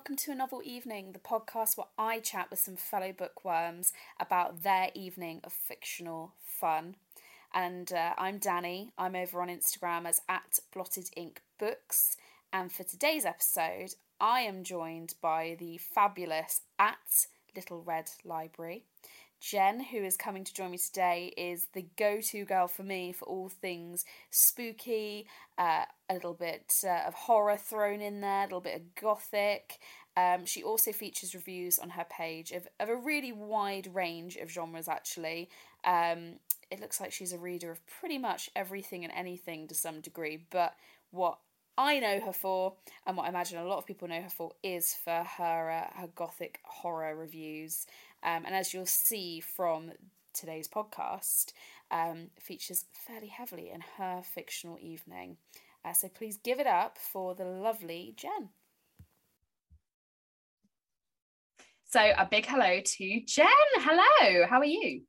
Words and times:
welcome 0.00 0.16
to 0.16 0.32
a 0.32 0.34
novel 0.34 0.62
evening, 0.64 1.12
the 1.12 1.18
podcast 1.18 1.76
where 1.76 1.88
I 1.98 2.20
chat 2.20 2.48
with 2.48 2.58
some 2.58 2.76
fellow 2.76 3.12
bookworms 3.12 3.92
about 4.18 4.62
their 4.62 4.88
evening 4.94 5.42
of 5.44 5.52
fictional 5.52 6.32
fun. 6.42 6.96
And 7.52 7.92
uh, 7.92 8.14
I'm 8.16 8.38
Dannie. 8.38 8.92
I'm 8.96 9.14
over 9.14 9.42
on 9.42 9.48
Instagram 9.48 10.06
as 10.06 10.22
at 10.26 10.60
Blotted 10.72 11.10
Ink 11.18 11.42
Books. 11.58 12.16
And 12.50 12.72
for 12.72 12.82
today's 12.82 13.26
episode, 13.26 13.92
I 14.18 14.40
am 14.40 14.64
joined 14.64 15.16
by 15.20 15.54
the 15.58 15.76
fabulous 15.76 16.62
at 16.78 17.26
Little 17.54 17.82
Red 17.82 18.08
Library. 18.24 18.84
Jen, 19.40 19.80
who 19.80 20.04
is 20.04 20.16
coming 20.16 20.44
to 20.44 20.52
join 20.52 20.70
me 20.70 20.78
today, 20.78 21.32
is 21.36 21.68
the 21.72 21.86
go 21.96 22.20
to 22.20 22.44
girl 22.44 22.68
for 22.68 22.82
me 22.82 23.12
for 23.12 23.24
all 23.26 23.48
things 23.48 24.04
spooky, 24.30 25.26
uh, 25.56 25.84
a 26.10 26.14
little 26.14 26.34
bit 26.34 26.72
uh, 26.84 27.06
of 27.06 27.14
horror 27.14 27.56
thrown 27.56 28.02
in 28.02 28.20
there, 28.20 28.42
a 28.42 28.44
little 28.44 28.60
bit 28.60 28.76
of 28.76 28.94
gothic. 28.94 29.78
Um, 30.16 30.44
she 30.44 30.62
also 30.62 30.92
features 30.92 31.34
reviews 31.34 31.78
on 31.78 31.90
her 31.90 32.04
page 32.04 32.52
of, 32.52 32.68
of 32.78 32.90
a 32.90 32.96
really 32.96 33.32
wide 33.32 33.94
range 33.94 34.36
of 34.36 34.50
genres, 34.50 34.88
actually. 34.88 35.48
Um, 35.84 36.34
it 36.70 36.80
looks 36.80 37.00
like 37.00 37.10
she's 37.10 37.32
a 37.32 37.38
reader 37.38 37.70
of 37.70 37.80
pretty 37.86 38.18
much 38.18 38.50
everything 38.54 39.04
and 39.04 39.12
anything 39.16 39.66
to 39.68 39.74
some 39.74 40.00
degree, 40.02 40.44
but 40.50 40.74
what 41.10 41.38
I 41.78 41.98
know 41.98 42.20
her 42.20 42.32
for, 42.34 42.74
and 43.06 43.16
what 43.16 43.24
I 43.24 43.30
imagine 43.30 43.58
a 43.58 43.64
lot 43.64 43.78
of 43.78 43.86
people 43.86 44.06
know 44.06 44.20
her 44.20 44.28
for, 44.28 44.52
is 44.62 44.94
for 44.94 45.24
her 45.38 45.70
uh, 45.70 46.00
her 46.00 46.08
gothic 46.08 46.60
horror 46.64 47.16
reviews. 47.16 47.86
Um, 48.22 48.44
and 48.46 48.54
as 48.54 48.74
you'll 48.74 48.86
see 48.86 49.40
from 49.40 49.92
today's 50.34 50.68
podcast, 50.68 51.52
um, 51.90 52.28
features 52.38 52.84
fairly 52.92 53.28
heavily 53.28 53.70
in 53.70 53.82
her 53.98 54.22
fictional 54.22 54.78
evening. 54.80 55.36
Uh, 55.84 55.92
so 55.92 56.08
please 56.08 56.38
give 56.42 56.60
it 56.60 56.66
up 56.66 56.98
for 56.98 57.34
the 57.34 57.44
lovely 57.44 58.14
Jen. 58.16 58.50
So 61.88 62.00
a 62.00 62.26
big 62.30 62.46
hello 62.46 62.80
to 62.84 63.20
Jen. 63.26 63.46
Hello, 63.76 64.46
how 64.46 64.58
are 64.58 64.64
you? 64.64 65.02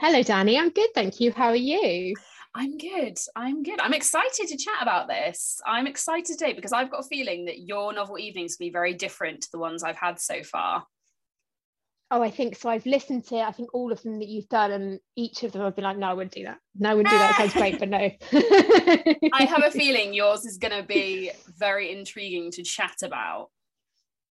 Hello, 0.00 0.22
Dannie. 0.22 0.58
I'm 0.58 0.70
good, 0.70 0.88
thank 0.94 1.20
you. 1.20 1.30
How 1.32 1.48
are 1.48 1.56
you? 1.56 2.14
I'm 2.54 2.78
good. 2.78 3.18
I'm 3.36 3.62
good. 3.62 3.80
I'm 3.80 3.92
excited 3.92 4.48
to 4.48 4.56
chat 4.56 4.82
about 4.82 5.08
this. 5.08 5.60
I'm 5.66 5.86
excited 5.86 6.38
today 6.38 6.52
because 6.52 6.72
I've 6.72 6.90
got 6.90 7.04
a 7.04 7.08
feeling 7.08 7.44
that 7.44 7.60
your 7.60 7.92
novel 7.92 8.18
evenings 8.18 8.56
will 8.58 8.66
be 8.66 8.72
very 8.72 8.94
different 8.94 9.42
to 9.42 9.48
the 9.52 9.58
ones 9.58 9.84
I've 9.84 9.96
had 9.96 10.18
so 10.18 10.42
far. 10.42 10.84
Oh, 12.12 12.22
I 12.22 12.30
think 12.30 12.56
so. 12.56 12.68
I've 12.68 12.86
listened 12.86 13.26
to 13.26 13.36
I 13.36 13.52
think 13.52 13.72
all 13.72 13.92
of 13.92 14.02
them 14.02 14.18
that 14.18 14.28
you've 14.28 14.48
done, 14.48 14.72
and 14.72 15.00
each 15.16 15.44
of 15.44 15.52
them 15.52 15.62
I've 15.62 15.76
been 15.76 15.84
like, 15.84 15.96
no, 15.96 16.08
I 16.08 16.12
wouldn't 16.12 16.34
do 16.34 16.44
that. 16.44 16.58
No, 16.76 16.90
I 16.90 16.94
wouldn't 16.94 17.12
do 17.12 17.18
that. 17.18 17.30
It 17.30 17.36
sounds 17.36 17.52
great, 17.52 17.78
but 17.78 17.88
no. 17.88 17.98
I 19.32 19.44
have 19.44 19.62
a 19.64 19.70
feeling 19.70 20.12
yours 20.12 20.44
is 20.44 20.58
going 20.58 20.76
to 20.76 20.86
be 20.86 21.30
very 21.56 21.96
intriguing 21.96 22.50
to 22.52 22.62
chat 22.62 22.96
about. 23.04 23.50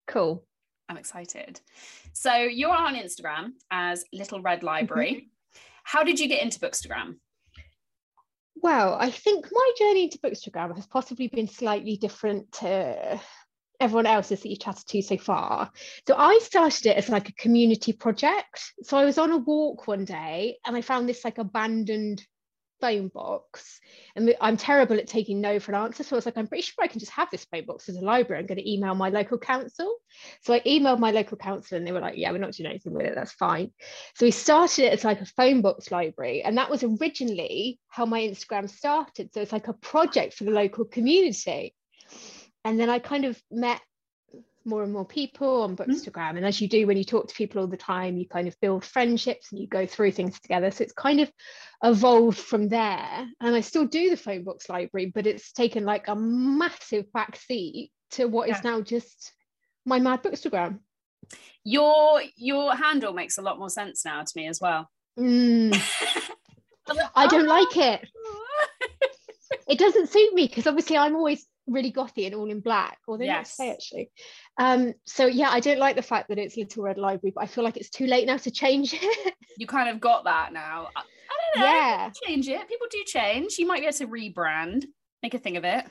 Cool. 0.07 0.45
I'm 0.88 0.97
excited. 0.97 1.61
So 2.13 2.35
you're 2.35 2.75
on 2.75 2.95
Instagram 2.95 3.53
as 3.71 4.03
Little 4.13 4.41
Red 4.41 4.61
Library. 4.61 5.11
Mm-hmm. 5.11 5.59
How 5.83 6.03
did 6.03 6.19
you 6.19 6.27
get 6.27 6.44
into 6.44 6.59
Bookstagram? 6.59 7.16
Well, 8.55 8.95
I 8.99 9.09
think 9.09 9.47
my 9.51 9.71
journey 9.79 10.05
into 10.05 10.19
Bookstagram 10.19 10.75
has 10.75 10.85
possibly 10.85 11.27
been 11.27 11.47
slightly 11.47 11.97
different 11.97 12.51
to 12.53 13.19
everyone 13.79 14.05
else's 14.05 14.41
that 14.41 14.49
you 14.49 14.57
chatted 14.57 14.88
to 14.88 15.02
so 15.02 15.17
far. 15.17 15.71
So 16.07 16.16
I 16.17 16.39
started 16.41 16.85
it 16.88 16.97
as 16.97 17.09
like 17.09 17.29
a 17.29 17.33
community 17.33 17.93
project. 17.93 18.73
So 18.83 18.97
I 18.97 19.05
was 19.05 19.17
on 19.17 19.31
a 19.31 19.38
walk 19.38 19.88
one 19.88 20.05
day 20.05 20.57
and 20.66 20.75
I 20.75 20.81
found 20.81 21.07
this 21.07 21.25
like 21.25 21.38
abandoned 21.38 22.25
phone 22.83 23.07
box. 23.07 23.79
And 24.16 24.35
I'm 24.41 24.57
terrible 24.57 24.97
at 24.97 25.07
taking 25.07 25.39
no 25.39 25.57
for 25.57 25.72
an 25.72 25.81
answer. 25.81 26.03
So 26.03 26.16
I 26.16 26.17
was 26.17 26.25
like, 26.25 26.38
I'm 26.38 26.47
pretty 26.47 26.63
sure 26.63 26.84
I 26.84 26.88
can 26.88 27.00
just 27.00 27.13
have 27.13 27.29
this 27.31 27.45
phone 27.45 27.66
box 27.66 27.88
as 27.88 27.95
a 27.95 28.01
library. 28.01 28.41
I'm 28.41 28.45
going 28.45 28.57
to 28.57 28.69
email 28.69 28.94
my 28.94 29.07
local 29.07 29.38
council. 29.38 29.95
So 30.41 30.53
I 30.53 30.59
emailed 30.61 31.00
my 31.00 31.11
local 31.11 31.38
council 31.38 31.78
and 31.78 31.88
they 31.88 31.94
were 31.94 32.01
like, 32.01 32.17
yeah, 32.17 32.31
we're 32.31 32.40
not 32.40 32.51
doing 32.51 32.69
anything 32.69 32.94
with 32.94 33.05
it. 33.05 33.16
That's 33.16 33.31
fine. 33.31 33.72
So 34.16 34.25
we 34.25 34.31
started 34.31 34.85
it 34.85 34.94
as 34.94 35.05
like 35.05 35.22
a 35.22 35.25
phone 35.25 35.61
box 35.61 35.91
library. 35.91 36.44
And 36.44 36.57
that 36.57 36.69
was 36.69 36.84
originally 36.84 37.79
how 37.88 38.05
my 38.05 38.19
Instagram 38.19 38.69
started. 38.69 39.34
So 39.34 39.41
it's 39.41 39.53
like 39.53 39.69
a 39.69 39.73
project 39.73 40.34
for 40.34 40.44
the 40.44 40.51
local 40.51 40.84
community 40.84 41.73
and 42.63 42.79
then 42.79 42.90
I 42.90 43.00
kind 43.00 43.25
of 43.25 43.41
met 43.51 43.81
more 44.66 44.84
and 44.84 44.94
more 44.94 45.06
people 45.06 45.63
on 45.63 45.75
mm-hmm. 45.75 45.91
Bookstagram. 45.91 46.38
And 46.38 46.46
as 46.46 46.62
you 46.62 46.68
do 46.68 46.88
when 46.88 46.97
you 46.97 47.03
talk 47.03 47.28
to 47.28 47.35
people 47.35 47.62
all 47.62 47.68
the 47.68 47.78
time, 47.78 48.18
you 48.18 48.28
kind 48.28 48.47
of 48.47 48.59
build 48.62 48.85
friendships 48.85 49.51
and 49.51 49.59
you 49.59 49.68
go 49.68 49.85
through 49.85 50.12
things 50.12 50.40
together. 50.40 50.72
So 50.72 50.84
it's 50.84 50.94
kind 50.94 51.19
of 51.19 51.31
evolved 51.84 52.38
from 52.38 52.69
there. 52.69 53.28
And 53.41 53.56
I 53.56 53.62
still 53.62 53.85
do 53.85 54.09
the 54.09 54.18
phone 54.18 54.44
books 54.44 54.69
library, 54.69 55.12
but 55.13 55.28
it's 55.28 55.52
taken 55.52 55.84
like 55.84 56.07
a 56.07 56.16
massive 56.16 57.06
backseat 57.16 57.90
to 58.12 58.25
what 58.25 58.47
yeah. 58.47 58.57
is 58.57 58.63
now 58.63 58.81
just 58.81 59.34
my 59.85 60.00
mad 60.00 60.23
Bookstagram. 60.23 60.79
Your 61.63 62.22
your 62.35 62.75
handle 62.75 63.13
makes 63.13 63.38
a 63.38 63.41
lot 63.41 63.57
more 63.57 63.69
sense 63.69 64.03
now 64.03 64.22
to 64.22 64.31
me 64.35 64.47
as 64.47 64.59
well. 64.59 64.90
Mm. 65.18 65.75
I 67.16 67.28
don't 67.28 67.47
like 67.47 67.78
it. 67.78 68.07
it 69.69 69.79
doesn't 69.79 70.09
suit 70.09 70.34
me 70.34 70.47
because 70.47 70.68
obviously 70.68 70.97
I'm 70.97 71.16
always 71.16 71.46
really 71.68 71.91
gothy 71.91 72.25
and 72.25 72.35
all 72.35 72.50
in 72.50 72.59
black, 72.59 73.00
or 73.07 73.18
they 73.18 73.25
yes. 73.25 73.56
say 73.56 73.72
actually. 73.72 74.12
Um, 74.57 74.94
so 75.06 75.25
yeah, 75.25 75.50
I 75.50 75.59
don't 75.59 75.79
like 75.79 75.96
the 75.96 76.01
fact 76.01 76.29
that 76.29 76.38
it's 76.38 76.57
Little 76.57 76.84
Red 76.84 76.97
Library, 76.97 77.34
but 77.35 77.44
I 77.44 77.47
feel 77.47 77.63
like 77.63 77.78
it's 77.78 77.90
too 77.90 78.07
late 78.07 78.28
now 78.28 78.38
to 78.38 78.51
change 78.51 78.94
it. 78.94 79.34
you 79.57 79.68
kind 79.68 79.90
of 79.90 80.00
got 80.00 80.25
that 80.25 80.53
now. 80.53 80.90
I, 80.96 81.00
I 81.00 81.59
don't 81.59 81.62
know. 81.62 81.72
Yeah, 81.72 82.09
change 82.25 82.47
it. 82.47 82.68
People 82.68 82.88
do 82.90 83.03
change. 83.06 83.57
You 83.57 83.68
might 83.68 83.81
be 83.81 83.88
able 83.88 83.97
to 83.97 84.07
rebrand, 84.07 84.85
make 85.22 85.34
a 85.34 85.40
thing 85.40 85.57
of 85.57 85.63
it. 85.63 85.85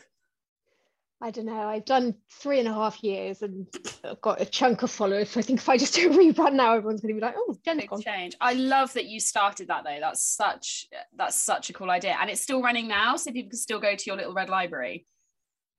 I 1.24 1.30
don't 1.30 1.46
know. 1.46 1.68
I've 1.68 1.84
done 1.84 2.16
three 2.40 2.58
and 2.58 2.66
a 2.66 2.74
half 2.74 3.04
years 3.04 3.42
and 3.42 3.68
I've 4.02 4.20
got 4.20 4.40
a 4.40 4.44
chunk 4.44 4.82
of 4.82 4.90
followers. 4.90 5.30
So 5.30 5.38
I 5.38 5.44
think 5.44 5.60
if 5.60 5.68
I 5.68 5.76
just 5.76 5.94
do 5.94 6.10
a 6.10 6.12
rerun 6.12 6.54
now, 6.54 6.74
everyone's 6.74 7.00
going 7.00 7.14
to 7.14 7.20
be 7.20 7.24
like, 7.24 7.36
"Oh, 7.38 7.56
Jen's 7.64 7.84
gone." 7.86 8.02
Change. 8.02 8.34
I 8.40 8.54
love 8.54 8.92
that 8.94 9.04
you 9.04 9.20
started 9.20 9.68
that 9.68 9.84
though. 9.84 9.98
That's 10.00 10.20
such 10.20 10.88
that's 11.16 11.36
such 11.36 11.70
a 11.70 11.72
cool 11.72 11.92
idea, 11.92 12.16
and 12.20 12.28
it's 12.28 12.40
still 12.40 12.60
running 12.60 12.88
now, 12.88 13.14
so 13.14 13.30
people 13.30 13.50
can 13.50 13.58
still 13.58 13.78
go 13.78 13.94
to 13.94 14.04
your 14.04 14.16
little 14.16 14.34
red 14.34 14.48
library. 14.48 15.06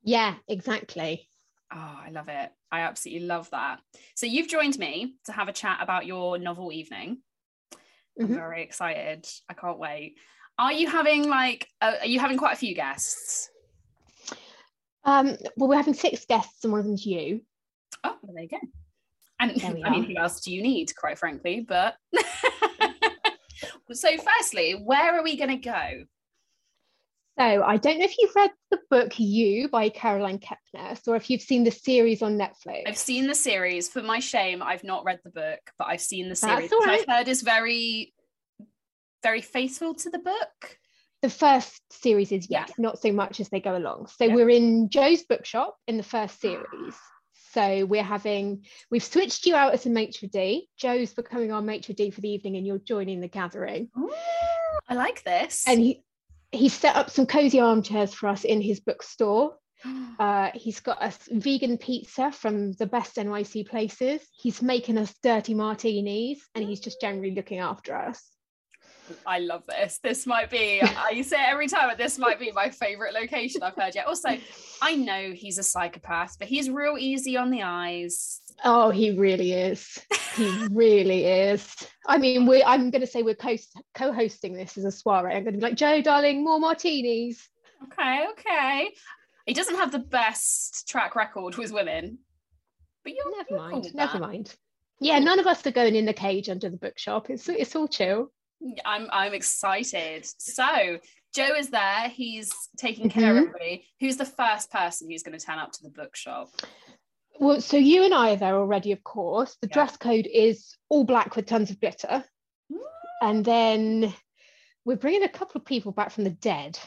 Yeah, 0.04 0.34
exactly. 0.46 1.28
Oh, 1.72 2.00
I 2.06 2.10
love 2.10 2.28
it. 2.28 2.50
I 2.70 2.80
absolutely 2.80 3.26
love 3.26 3.50
that. 3.50 3.80
So 4.14 4.26
you've 4.26 4.48
joined 4.48 4.78
me 4.78 5.16
to 5.24 5.32
have 5.32 5.48
a 5.48 5.52
chat 5.52 5.78
about 5.80 6.06
your 6.06 6.38
novel 6.38 6.72
evening. 6.72 7.22
I'm 8.18 8.26
mm-hmm. 8.26 8.34
very 8.34 8.62
excited. 8.62 9.26
I 9.48 9.54
can't 9.54 9.78
wait. 9.78 10.16
Are 10.58 10.72
you 10.72 10.88
having 10.88 11.28
like 11.28 11.68
uh, 11.80 11.94
are 12.00 12.06
you 12.06 12.20
having 12.20 12.38
quite 12.38 12.52
a 12.52 12.58
few 12.58 12.74
guests? 12.74 13.50
Um, 15.04 15.36
well, 15.56 15.68
we're 15.68 15.76
having 15.76 15.94
six 15.94 16.24
guests, 16.24 16.64
and 16.64 16.72
one 16.72 16.80
of 16.80 16.86
them's 16.86 17.04
you. 17.04 17.42
Oh, 18.04 18.16
well, 18.22 18.34
there 18.34 18.44
you 18.44 18.48
go. 18.48 18.58
And 19.40 19.64
I 19.84 19.90
mean, 19.90 20.04
who 20.04 20.16
else 20.16 20.40
do 20.40 20.52
you 20.52 20.62
need, 20.62 20.94
quite 20.96 21.18
frankly? 21.18 21.64
But 21.66 21.96
so, 23.92 24.08
firstly, 24.16 24.80
where 24.84 25.18
are 25.18 25.24
we 25.24 25.36
going 25.36 25.50
to 25.50 25.56
go? 25.56 26.04
So 27.38 27.64
I 27.64 27.78
don't 27.78 27.98
know 27.98 28.04
if 28.04 28.16
you've 28.16 28.34
read 28.36 28.50
the 28.70 28.78
book 28.90 29.18
You 29.18 29.68
by 29.68 29.88
Caroline 29.88 30.38
Kepnes 30.38 31.08
or 31.08 31.16
if 31.16 31.28
you've 31.28 31.42
seen 31.42 31.64
the 31.64 31.72
series 31.72 32.22
on 32.22 32.38
Netflix. 32.38 32.82
I've 32.86 32.96
seen 32.96 33.26
the 33.26 33.34
series. 33.34 33.88
For 33.88 34.02
my 34.02 34.20
shame, 34.20 34.62
I've 34.62 34.84
not 34.84 35.04
read 35.04 35.18
the 35.24 35.30
book, 35.30 35.58
but 35.76 35.88
I've 35.88 36.00
seen 36.00 36.28
the 36.28 36.36
series. 36.36 36.70
I've 36.72 37.06
heard 37.08 37.26
is 37.26 37.42
very, 37.42 38.14
very 39.24 39.40
faithful 39.40 39.94
to 39.94 40.10
the 40.10 40.20
book. 40.20 40.78
The 41.22 41.30
first 41.30 41.80
series 41.90 42.30
is 42.30 42.48
yes, 42.48 42.68
yeah. 42.68 42.82
not 42.82 43.00
so 43.00 43.10
much 43.10 43.40
as 43.40 43.48
they 43.48 43.60
go 43.60 43.76
along. 43.76 44.06
So 44.16 44.26
yeah. 44.26 44.34
we're 44.34 44.50
in 44.50 44.88
Joe's 44.88 45.24
bookshop 45.24 45.76
in 45.88 45.96
the 45.96 46.02
first 46.04 46.36
ah. 46.44 46.48
series. 46.48 46.94
So 47.52 47.84
we're 47.86 48.02
having 48.02 48.64
we've 48.90 49.02
switched 49.02 49.46
you 49.46 49.54
out 49.54 49.74
as 49.74 49.86
a 49.86 49.90
maitre 49.90 50.28
d. 50.28 50.68
Joe's 50.76 51.14
becoming 51.14 51.52
our 51.52 51.62
maitre 51.62 51.94
d 51.94 52.10
for 52.10 52.20
the 52.20 52.28
evening, 52.28 52.56
and 52.56 52.66
you're 52.66 52.78
joining 52.78 53.20
the 53.20 53.28
gathering. 53.28 53.88
Ooh, 53.98 54.12
I 54.88 54.94
like 54.94 55.24
this. 55.24 55.64
And 55.66 55.80
he 55.80 56.02
he 56.54 56.68
set 56.68 56.96
up 56.96 57.10
some 57.10 57.26
cozy 57.26 57.60
armchairs 57.60 58.14
for 58.14 58.28
us 58.28 58.44
in 58.44 58.60
his 58.60 58.80
bookstore. 58.80 59.56
Uh, 60.18 60.50
he's 60.54 60.80
got 60.80 61.02
us 61.02 61.18
vegan 61.30 61.76
pizza 61.76 62.30
from 62.32 62.72
the 62.74 62.86
best 62.86 63.16
NYC 63.16 63.68
places. 63.68 64.22
He's 64.32 64.62
making 64.62 64.96
us 64.96 65.12
dirty 65.22 65.52
martinis, 65.52 66.38
and 66.54 66.64
he's 66.64 66.80
just 66.80 67.00
generally 67.00 67.34
looking 67.34 67.58
after 67.58 67.94
us. 67.94 68.33
I 69.26 69.38
love 69.38 69.64
this. 69.66 69.98
This 70.02 70.26
might 70.26 70.50
be, 70.50 70.80
I 70.82 71.20
say 71.22 71.42
it 71.42 71.48
every 71.48 71.68
time, 71.68 71.88
but 71.88 71.98
this 71.98 72.18
might 72.18 72.38
be 72.38 72.50
my 72.52 72.70
favorite 72.70 73.14
location 73.14 73.62
I've 73.62 73.74
heard 73.74 73.94
yet. 73.94 74.06
Also, 74.06 74.30
I 74.82 74.94
know 74.94 75.32
he's 75.32 75.58
a 75.58 75.62
psychopath, 75.62 76.38
but 76.38 76.48
he's 76.48 76.70
real 76.70 76.96
easy 76.98 77.36
on 77.36 77.50
the 77.50 77.62
eyes. 77.62 78.40
Oh, 78.64 78.90
he 78.90 79.10
really 79.18 79.52
is. 79.52 79.98
He 80.36 80.66
really 80.70 81.24
is. 81.24 81.74
I 82.06 82.18
mean, 82.18 82.46
we 82.46 82.62
I'm 82.62 82.90
going 82.90 83.00
to 83.00 83.06
say 83.06 83.22
we're 83.22 83.34
co- 83.34 83.56
co-hosting 83.94 84.54
this 84.54 84.76
as 84.78 84.84
a 84.84 84.92
soiree. 84.92 85.34
I'm 85.34 85.44
going 85.44 85.54
to 85.54 85.58
be 85.58 85.64
like, 85.64 85.76
Joe, 85.76 86.00
darling, 86.02 86.44
more 86.44 86.60
martinis. 86.60 87.48
Okay, 87.84 88.26
okay. 88.32 88.90
He 89.46 89.54
doesn't 89.54 89.76
have 89.76 89.92
the 89.92 89.98
best 89.98 90.88
track 90.88 91.14
record 91.16 91.56
with 91.56 91.72
women, 91.72 92.18
but 93.02 93.12
you're 93.14 93.36
never 93.36 93.46
you're 93.50 93.58
mind. 93.58 93.82
Cool 93.82 93.90
never 93.94 94.18
mind. 94.18 94.54
Yeah, 95.00 95.18
none 95.18 95.38
of 95.38 95.46
us 95.46 95.66
are 95.66 95.72
going 95.72 95.96
in 95.96 96.06
the 96.06 96.12
cage 96.12 96.48
under 96.48 96.70
the 96.70 96.76
bookshop. 96.76 97.28
It's 97.28 97.48
it's 97.48 97.76
all 97.76 97.88
chill. 97.88 98.32
I'm 98.84 99.08
I'm 99.10 99.34
excited. 99.34 100.26
So 100.38 100.98
Joe 101.34 101.54
is 101.56 101.70
there. 101.70 102.08
He's 102.08 102.52
taking 102.76 103.10
care 103.10 103.34
mm-hmm. 103.34 103.38
of 103.38 103.48
everybody. 103.48 103.86
Who's 104.00 104.16
the 104.16 104.24
first 104.24 104.70
person 104.70 105.10
who's 105.10 105.22
going 105.22 105.38
to 105.38 105.44
turn 105.44 105.58
up 105.58 105.72
to 105.72 105.82
the 105.82 105.90
bookshop? 105.90 106.50
Well, 107.40 107.60
so 107.60 107.76
you 107.76 108.04
and 108.04 108.14
I 108.14 108.32
are 108.32 108.36
there 108.36 108.56
already, 108.56 108.92
of 108.92 109.02
course. 109.02 109.56
The 109.60 109.68
Yeah. 109.68 109.74
dress 109.74 109.96
code 109.96 110.28
is 110.32 110.76
all 110.88 111.04
black 111.04 111.34
with 111.34 111.46
tons 111.46 111.70
of 111.70 111.80
glitter. 111.80 112.24
And 113.20 113.44
then 113.44 114.14
we're 114.84 114.96
bringing 114.96 115.24
a 115.24 115.28
couple 115.28 115.58
of 115.58 115.64
people 115.64 115.92
back 115.92 116.12
from 116.12 116.24
the 116.24 116.30
dead. 116.30 116.78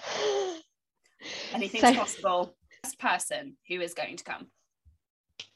Anything's 1.53 1.81
So- 1.81 1.93
possible. 1.93 2.55
First 2.83 2.99
person 2.99 3.57
who 3.67 3.81
is 3.81 3.93
going 3.93 4.17
to 4.17 4.23
come. 4.23 4.47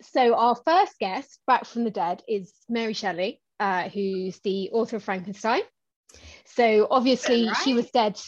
So 0.01 0.35
our 0.35 0.55
first 0.55 0.97
guest 0.99 1.39
back 1.47 1.65
from 1.65 1.83
the 1.83 1.91
dead 1.91 2.23
is 2.27 2.51
Mary 2.67 2.93
Shelley, 2.93 3.39
uh, 3.59 3.87
who's 3.89 4.39
the 4.39 4.71
author 4.71 4.97
of 4.97 5.03
Frankenstein. 5.03 5.61
So 6.45 6.87
obviously 6.89 7.45
Been 7.45 7.53
she 7.63 7.73
was 7.73 7.89
dead. 7.91 8.19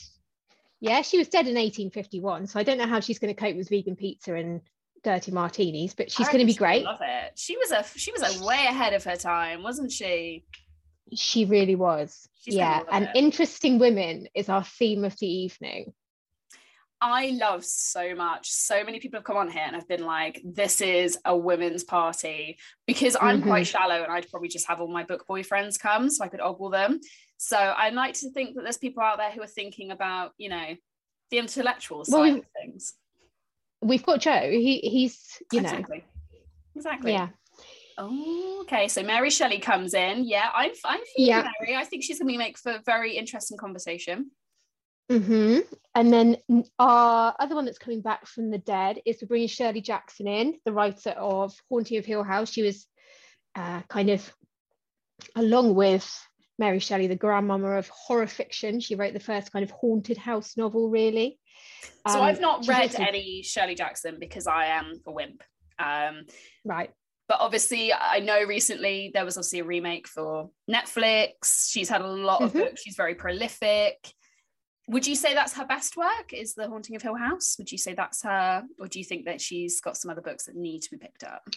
Yeah, 0.79 1.01
she 1.01 1.17
was 1.17 1.29
dead 1.29 1.47
in 1.47 1.55
1851. 1.55 2.47
So 2.47 2.59
I 2.59 2.63
don't 2.63 2.77
know 2.77 2.87
how 2.87 2.99
she's 2.99 3.19
going 3.19 3.33
to 3.33 3.39
cope 3.39 3.55
with 3.55 3.69
vegan 3.69 3.95
pizza 3.95 4.33
and 4.35 4.61
dirty 5.03 5.31
martinis, 5.31 5.93
but 5.93 6.11
she's 6.11 6.27
going 6.27 6.39
to 6.39 6.45
be 6.45 6.53
great. 6.53 6.83
Love 6.83 7.01
it. 7.01 7.33
She 7.35 7.57
was 7.57 7.71
a 7.71 7.85
she 7.97 8.11
was 8.11 8.21
a 8.21 8.45
way 8.45 8.65
ahead 8.67 8.93
of 8.93 9.03
her 9.03 9.15
time, 9.15 9.63
wasn't 9.63 9.91
she? 9.91 10.45
She 11.13 11.45
really 11.45 11.75
was. 11.75 12.27
She's 12.41 12.55
yeah, 12.55 12.81
and 12.91 13.05
it. 13.05 13.11
interesting 13.15 13.79
women 13.79 14.27
is 14.33 14.49
our 14.49 14.63
theme 14.63 15.03
of 15.03 15.17
the 15.19 15.27
evening. 15.27 15.93
I 17.05 17.31
love 17.31 17.65
so 17.65 18.15
much. 18.15 18.49
So 18.49 18.81
many 18.85 19.01
people 19.01 19.17
have 19.17 19.25
come 19.25 19.35
on 19.35 19.51
here 19.51 19.63
and 19.65 19.75
have 19.75 19.89
been 19.89 20.05
like, 20.05 20.41
this 20.45 20.79
is 20.79 21.17
a 21.25 21.35
women's 21.35 21.83
party 21.83 22.57
because 22.87 23.17
I'm 23.19 23.41
quite 23.41 23.65
Mhm. 23.65 23.71
shallow 23.71 24.03
and 24.03 24.11
I'd 24.11 24.29
probably 24.29 24.47
just 24.47 24.67
have 24.67 24.79
all 24.79 24.87
my 24.87 25.03
book 25.03 25.25
boyfriends 25.27 25.77
come 25.77 26.09
so 26.09 26.23
I 26.23 26.29
could 26.29 26.39
ogle 26.39 26.69
them. 26.69 27.01
So 27.43 27.57
I 27.57 27.89
like 27.89 28.13
to 28.15 28.31
think 28.31 28.55
that 28.55 28.61
there's 28.63 28.77
people 28.77 29.03
out 29.03 29.17
there 29.17 29.29
who 29.29 29.41
are 29.41 29.47
thinking 29.47 29.91
about, 29.91 30.31
you 30.37 30.47
know, 30.47 30.75
the 31.29 31.39
intellectual 31.39 32.05
side 32.05 32.17
Well, 32.17 32.37
of 32.37 32.45
things. 32.61 32.93
We've 33.81 34.05
got 34.05 34.21
Joe. 34.21 34.49
He 34.49 34.77
he's 34.77 35.41
you 35.51 35.59
know 35.59 35.69
exactly. 35.69 36.05
Exactly. 36.73 37.11
yeah 37.11 37.29
Oh, 37.97 38.61
okay. 38.61 38.87
So 38.87 39.03
Mary 39.03 39.29
Shelley 39.29 39.59
comes 39.59 39.93
in. 39.93 40.23
Yeah, 40.23 40.49
I'm 40.55 40.71
I'm 40.85 41.01
feeling 41.15 41.29
Yeah. 41.29 41.47
Mary. 41.59 41.75
I 41.75 41.83
think 41.83 42.03
she's 42.03 42.17
gonna 42.17 42.31
be 42.31 42.37
make 42.37 42.57
for 42.57 42.79
very 42.85 43.17
interesting 43.17 43.57
conversation. 43.57 44.31
hmm 45.11 45.59
And 45.93 46.13
then 46.13 46.37
our 46.79 47.35
other 47.39 47.55
one 47.55 47.65
that's 47.65 47.77
coming 47.77 48.01
back 48.01 48.25
from 48.25 48.51
the 48.51 48.57
dead 48.57 49.01
is 49.05 49.21
we're 49.21 49.27
bringing 49.27 49.49
Shirley 49.49 49.81
Jackson 49.81 50.27
in, 50.27 50.55
the 50.65 50.71
writer 50.71 51.11
of 51.11 51.53
Haunting 51.69 51.97
of 51.97 52.05
Hill 52.05 52.23
House. 52.23 52.51
She 52.51 52.63
was 52.63 52.87
uh, 53.53 53.81
kind 53.89 54.09
of, 54.09 54.33
along 55.35 55.75
with 55.75 56.09
Mary 56.59 56.79
Shelley, 56.79 57.07
the 57.07 57.15
grandmama 57.15 57.71
of 57.77 57.87
horror 57.89 58.27
fiction. 58.27 58.79
She 58.79 58.95
wrote 58.95 59.13
the 59.13 59.19
first 59.19 59.51
kind 59.51 59.63
of 59.63 59.71
haunted 59.71 60.17
house 60.17 60.55
novel, 60.55 60.89
really. 60.89 61.39
So 62.07 62.19
Um, 62.19 62.21
I've 62.21 62.39
not 62.41 62.67
read 62.67 62.91
also- 62.91 63.03
any 63.03 63.41
Shirley 63.41 63.75
Jackson 63.75 64.17
because 64.19 64.47
I 64.47 64.67
am 64.67 65.01
a 65.07 65.11
wimp. 65.11 65.43
Um, 65.79 66.25
Right. 66.63 66.91
but 67.27 67.39
obviously 67.39 67.91
I 67.91 68.19
know 68.19 68.43
recently 68.43 69.09
there 69.13 69.25
was 69.25 69.37
obviously 69.37 69.59
a 69.59 69.63
remake 69.63 70.07
for 70.07 70.51
Netflix. 70.69 71.71
She's 71.71 71.89
had 71.89 72.01
a 72.01 72.07
lot 72.07 72.41
of 72.43 72.51
Mhm. 72.53 72.59
books. 72.65 72.83
She's 72.83 72.95
very 72.95 73.15
prolific. 73.15 74.13
Would 74.89 75.07
you 75.07 75.15
say 75.15 75.33
that's 75.33 75.53
her 75.53 75.65
best 75.65 75.95
work? 75.97 76.33
Is 76.33 76.53
The 76.53 76.67
Haunting 76.67 76.95
of 76.95 77.01
Hill 77.01 77.15
House? 77.15 77.55
Would 77.57 77.71
you 77.71 77.77
say 77.77 77.93
that's 77.93 78.21
her, 78.23 78.63
or 78.79 78.87
do 78.87 78.99
you 78.99 79.05
think 79.05 79.25
that 79.25 79.39
she's 79.41 79.79
got 79.81 79.95
some 79.97 80.11
other 80.11 80.21
books 80.21 80.45
that 80.45 80.55
need 80.55 80.81
to 80.83 80.91
be 80.91 80.97
picked 80.97 81.23
up? 81.23 81.47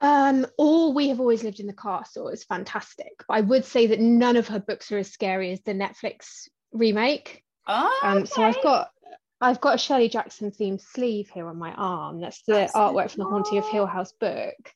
Um, 0.00 0.46
or 0.56 0.92
We 0.92 1.08
Have 1.08 1.20
Always 1.20 1.42
Lived 1.44 1.60
in 1.60 1.66
the 1.66 1.72
Castle 1.74 2.28
is 2.28 2.44
fantastic. 2.44 3.12
But 3.28 3.34
I 3.34 3.40
would 3.42 3.64
say 3.64 3.88
that 3.88 4.00
none 4.00 4.36
of 4.36 4.48
her 4.48 4.58
books 4.58 4.90
are 4.92 4.98
as 4.98 5.12
scary 5.12 5.52
as 5.52 5.60
the 5.62 5.72
Netflix 5.74 6.48
remake. 6.72 7.44
Oh, 7.66 8.00
Um, 8.02 8.26
so 8.26 8.42
I've 8.42 8.62
got 8.62 8.90
I've 9.42 9.60
got 9.60 9.76
a 9.76 9.78
Shirley 9.78 10.08
Jackson 10.08 10.50
themed 10.50 10.82
sleeve 10.82 11.30
here 11.30 11.46
on 11.46 11.58
my 11.58 11.72
arm. 11.72 12.20
That's 12.20 12.42
the 12.42 12.52
That's 12.54 12.72
so 12.74 12.78
artwork 12.78 13.10
from 13.10 13.24
the 13.24 13.30
Haunting 13.30 13.58
of 13.58 13.66
Hill. 13.68 13.86
House 13.86 14.12
book. 14.12 14.72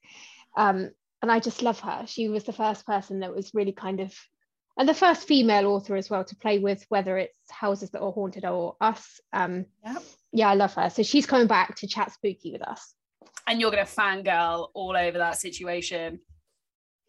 Um, 0.57 0.91
and 1.21 1.33
I 1.33 1.41
just 1.41 1.63
love 1.63 1.81
her. 1.81 2.05
She 2.07 2.29
was 2.29 2.45
the 2.45 2.53
first 2.53 2.87
person 2.87 3.21
that 3.21 3.35
was 3.35 3.53
really 3.55 3.73
kind 3.73 4.01
of 4.01 4.15
and 4.77 4.89
the 4.89 4.95
first 4.95 5.29
female 5.29 5.69
author 5.69 5.97
as 5.97 6.11
well 6.11 6.25
to 6.25 6.37
play 6.37 6.59
with 6.59 6.85
whether 6.89 7.17
it's 7.17 7.39
houses 7.49 7.91
that 7.91 8.01
are 8.01 8.13
haunted 8.13 8.45
or 8.45 8.77
us. 8.81 9.21
Um, 9.33 9.67
Yep. 9.85 10.03
yeah, 10.33 10.49
I 10.49 10.55
love 10.55 10.75
her. 10.75 10.91
So 10.91 11.03
she's 11.03 11.27
coming 11.27 11.47
back 11.47 11.77
to 11.77 11.87
chat 11.87 12.13
spooky 12.13 12.51
with 12.53 12.63
us. 12.63 12.95
And 13.47 13.61
you're 13.61 13.71
gonna 13.71 13.83
fangirl 13.85 14.69
all 14.75 14.97
over 14.97 15.19
that 15.19 15.39
situation. 15.39 16.21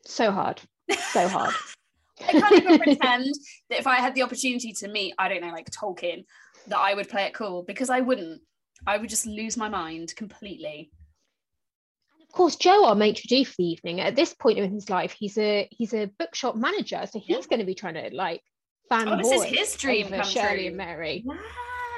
So 0.05 0.31
hard. 0.31 0.61
So 1.11 1.27
hard. 1.27 1.53
I 2.27 2.31
can't 2.31 2.55
even 2.55 2.77
pretend 2.83 3.33
that 3.69 3.79
if 3.79 3.87
I 3.87 3.95
had 3.95 4.15
the 4.15 4.23
opportunity 4.23 4.71
to 4.73 4.87
meet, 4.87 5.13
I 5.17 5.27
don't 5.27 5.41
know, 5.41 5.51
like 5.51 5.69
Tolkien, 5.71 6.23
that 6.67 6.77
I 6.77 6.93
would 6.93 7.09
play 7.09 7.23
it 7.25 7.33
cool 7.33 7.63
because 7.63 7.89
I 7.89 8.01
wouldn't. 8.01 8.41
I 8.87 8.97
would 8.97 9.09
just 9.09 9.25
lose 9.25 9.57
my 9.57 9.67
mind 9.69 10.13
completely. 10.15 10.91
of 12.21 12.31
course, 12.33 12.55
Joe, 12.55 12.85
our 12.85 12.95
maitre 12.95 13.23
d' 13.27 13.45
for 13.47 13.55
the 13.57 13.63
evening, 13.65 14.01
at 14.01 14.15
this 14.15 14.33
point 14.33 14.59
in 14.59 14.71
his 14.71 14.89
life, 14.89 15.13
he's 15.17 15.37
a 15.37 15.67
he's 15.71 15.93
a 15.93 16.07
bookshop 16.19 16.55
manager, 16.55 17.01
so 17.11 17.19
he's 17.19 17.37
Yeah. 17.37 17.43
going 17.49 17.59
to 17.59 17.65
be 17.65 17.75
trying 17.75 17.95
to 17.95 18.15
like 18.15 18.41
fanboy 18.91 19.13
Oh, 19.13 19.17
this 19.17 19.31
is 19.31 19.43
his 19.45 19.75
dream 19.77 20.07
Shirley 20.23 20.67
and 20.67 20.77
Mary, 20.77 21.23
Yeah. 21.25 21.37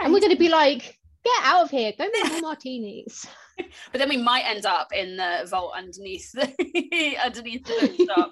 and 0.04 0.14
we're 0.14 0.20
going 0.20 0.32
to 0.32 0.38
be 0.40 0.50
like, 0.50 0.97
get 1.36 1.44
out 1.46 1.64
of 1.64 1.70
here, 1.70 1.94
go 1.98 2.08
make 2.14 2.32
more 2.32 2.42
martinis. 2.42 3.26
but 3.92 4.00
then 4.00 4.10
we 4.10 4.18
might 4.18 4.44
end 4.46 4.66
up 4.66 4.94
in 4.94 5.18
the 5.18 5.48
vault 5.50 5.74
underneath 5.76 6.32
the 6.32 7.18
underneath 7.24 7.66
the 7.66 7.96
bookshop. 7.98 8.32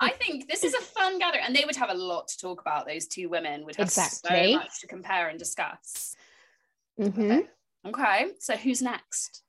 I 0.00 0.10
think 0.20 0.48
this 0.48 0.64
is 0.64 0.74
a 0.74 0.80
fun 0.80 1.18
gathering, 1.18 1.44
and 1.44 1.54
they 1.54 1.64
would 1.64 1.76
have 1.76 1.90
a 1.90 1.94
lot 1.94 2.28
to 2.28 2.38
talk 2.38 2.60
about. 2.60 2.86
Those 2.86 3.06
two 3.06 3.28
women 3.28 3.64
would 3.64 3.76
have 3.76 3.86
Exactly. 3.86 4.52
so 4.52 4.58
much 4.58 4.80
to 4.80 4.86
compare 4.86 5.28
and 5.28 5.38
discuss. 5.38 6.14
Mhm. 7.00 7.46
Okay, 7.86 8.26
so 8.38 8.56
who's 8.56 8.82
next? 8.82 9.42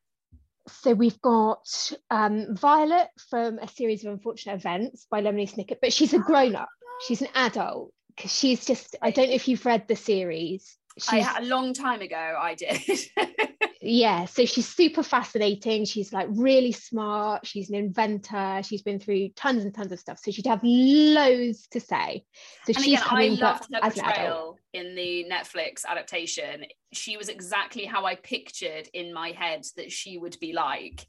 So 0.67 0.93
we've 0.93 1.21
got 1.21 1.91
um, 2.09 2.55
Violet 2.55 3.09
from 3.29 3.59
a 3.59 3.67
series 3.67 4.05
of 4.05 4.13
unfortunate 4.13 4.55
events 4.55 5.05
by 5.11 5.21
Lemony 5.21 5.51
Snicket, 5.51 5.79
but 5.81 5.93
she's 5.93 6.13
a 6.13 6.19
grown 6.19 6.55
up. 6.55 6.69
She's 7.07 7.21
an 7.21 7.27
adult 7.35 7.93
because 8.15 8.33
she's 8.35 8.65
just. 8.65 8.95
I 9.01 9.11
don't 9.11 9.27
know 9.27 9.35
if 9.35 9.47
you've 9.47 9.65
read 9.65 9.87
the 9.87 9.95
series. 9.95 10.77
I, 11.09 11.39
a 11.39 11.43
long 11.43 11.73
time 11.73 12.01
ago, 12.01 12.37
I 12.39 12.55
did. 12.55 12.79
yeah, 13.81 14.25
so 14.25 14.45
she's 14.45 14.67
super 14.67 15.03
fascinating. 15.03 15.85
She's 15.85 16.13
like 16.13 16.27
really 16.31 16.71
smart. 16.71 17.45
She's 17.45 17.69
an 17.69 17.75
inventor. 17.75 18.61
She's 18.63 18.81
been 18.81 18.99
through 18.99 19.29
tons 19.29 19.63
and 19.63 19.73
tons 19.73 19.91
of 19.91 19.99
stuff. 19.99 20.19
So 20.23 20.31
she'd 20.31 20.47
have 20.47 20.61
loads 20.63 21.67
to 21.71 21.79
say. 21.79 22.25
So 22.65 22.73
and 22.75 22.85
she's 22.85 22.99
again, 22.99 23.03
I 23.03 23.09
coming 23.09 23.35
but 23.35 23.45
loved 23.45 23.67
her 23.73 23.79
as 23.81 23.97
an 23.97 24.05
adult. 24.05 24.15
portrayal 24.15 24.59
in 24.73 24.95
the 24.95 25.25
Netflix 25.29 25.85
adaptation. 25.85 26.65
She 26.93 27.17
was 27.17 27.29
exactly 27.29 27.85
how 27.85 28.05
I 28.05 28.15
pictured 28.15 28.87
in 28.93 29.13
my 29.13 29.31
head 29.31 29.65
that 29.77 29.91
she 29.91 30.17
would 30.17 30.37
be 30.39 30.53
like, 30.53 31.05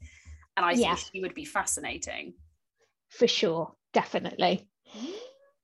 and 0.57 0.65
I 0.65 0.73
Yeah. 0.73 0.95
think 0.95 1.09
she 1.13 1.21
would 1.21 1.35
be 1.35 1.45
fascinating. 1.45 2.33
For 3.09 3.27
sure, 3.27 3.73
definitely. 3.93 4.67